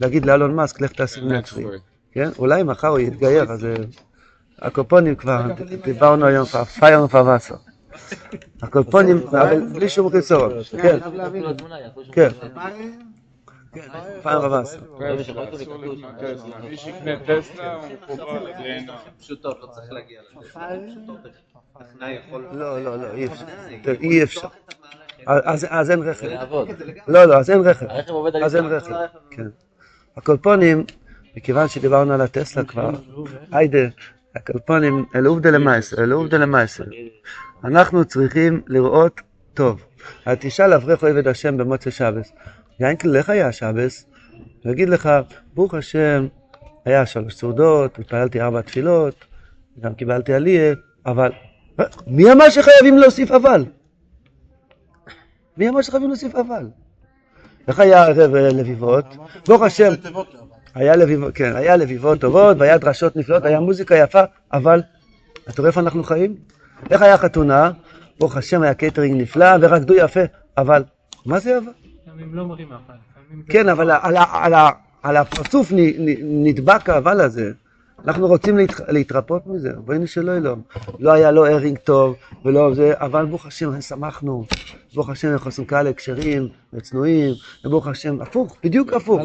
[0.00, 1.64] להגיד לאלון מאסק, לך תשים נטפרי.
[2.12, 2.28] כן?
[2.38, 3.74] אולי מחר הוא יתגייר, אז אה,
[4.58, 5.42] הקופונים כבר,
[5.84, 7.54] דיברנו היום, כבר פייר ופרסו.
[8.62, 10.50] הקופונים, אבל בלי שום חיסרון.
[10.82, 10.98] כן,
[12.12, 12.28] כן,
[14.22, 14.78] פייר ופרסו.
[16.70, 18.96] מי שיקנה טסלה הוא מחובר לגיהנום.
[19.18, 20.48] פשוטות, לא צריך להגיע לזה.
[22.08, 22.44] יכול...
[22.52, 23.44] לא, לא, לא, אי אפשר.
[24.00, 24.48] אי אפשר.
[25.26, 26.26] אז אין רכב.
[27.08, 27.86] לא, לא, אז אין רכב.
[28.44, 28.66] אז אין.
[28.66, 28.94] רכב,
[29.30, 29.46] כן.
[30.16, 30.84] הקולפונים,
[31.36, 32.90] מכיוון שדיברנו על הטסלה כבר,
[33.52, 33.78] היידה,
[34.36, 36.84] הקלפונים, אל עובדה למעשה, אל עובדה למעשה.
[37.64, 39.20] אנחנו צריכים לראות
[39.54, 39.84] טוב.
[40.26, 42.32] אל תשאל אברך אוהב השם במוצא שבס.
[42.80, 44.06] יינקל, איך היה שבס?
[44.64, 45.10] הוא יגיד לך,
[45.54, 46.26] ברוך השם,
[46.84, 49.24] היה שלוש סעודות, התפללתי ארבע תפילות,
[49.80, 50.74] גם קיבלתי עלייה,
[51.06, 51.30] אבל...
[52.06, 53.64] מי אמר שחייבים להוסיף אבל?
[55.56, 56.68] מי אמר שחייבים להוסיף אבל?
[57.68, 58.08] איך היה
[58.52, 59.04] לביבות?
[59.48, 59.92] ברוך השם,
[60.74, 64.22] היה לביבות, כן, היה לביבות טובות, והיה דרשות נפלאות, היה מוזיקה יפה,
[64.52, 64.82] אבל,
[65.48, 66.36] אתה רואה איפה אנחנו חיים?
[66.90, 67.70] איך היה חתונה?
[68.18, 70.20] ברוך השם, היה קייטרינג נפלא, ורקדו יפה,
[70.58, 70.84] אבל,
[71.26, 71.72] מה זה אבל?
[72.32, 72.94] לא מרים אבל.
[73.48, 73.90] כן, אבל
[75.02, 75.72] על הפרצוף
[76.22, 77.52] נדבק האבל הזה.
[78.06, 80.60] אנחנו רוצים להת- להתרפות מזה, ריבונו של עולם.
[80.98, 84.44] לא היה לא ארינג טוב ולא זה, אבל ברוך השם, שמחנו.
[84.94, 87.34] ברוך השם, אנחנו עושים כאלה הקשרים וצנועים,
[87.64, 89.20] וברוך השם, הפוך, בדיוק הפוך.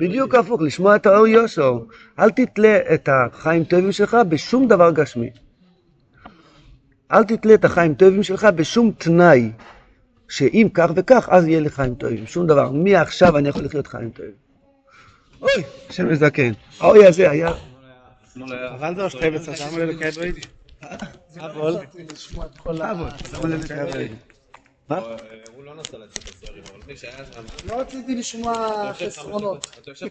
[0.00, 1.78] בדיוק הפוך, לשמוע את האור יושר.
[2.18, 5.30] אל תתלה את החיים טובים שלך בשום דבר גשמי.
[7.12, 9.50] אל תתלה את החיים טובים שלך בשום תנאי,
[10.28, 12.26] שאם כך וכך, אז יהיה לי חיים טובים.
[12.26, 12.70] שום דבר.
[12.72, 14.30] מעכשיו אני יכול לחיות חיים טובים.
[15.42, 15.50] אוי,
[15.90, 16.52] השם יזדקן.
[16.80, 17.52] האוי הזה היה...
[18.36, 20.40] אבל זה שתי בצד, למה לא לקיים ביידי?
[21.40, 21.76] אבל.
[22.66, 24.06] למה לא לקבל?
[24.88, 24.98] מה?
[25.54, 27.42] הוא לא נסע לצאת הסוהרים, אבל מי שהיה שם...
[27.68, 29.70] לא רציתי לשמוע חסרונות.
[29.78, 30.06] אתה יושב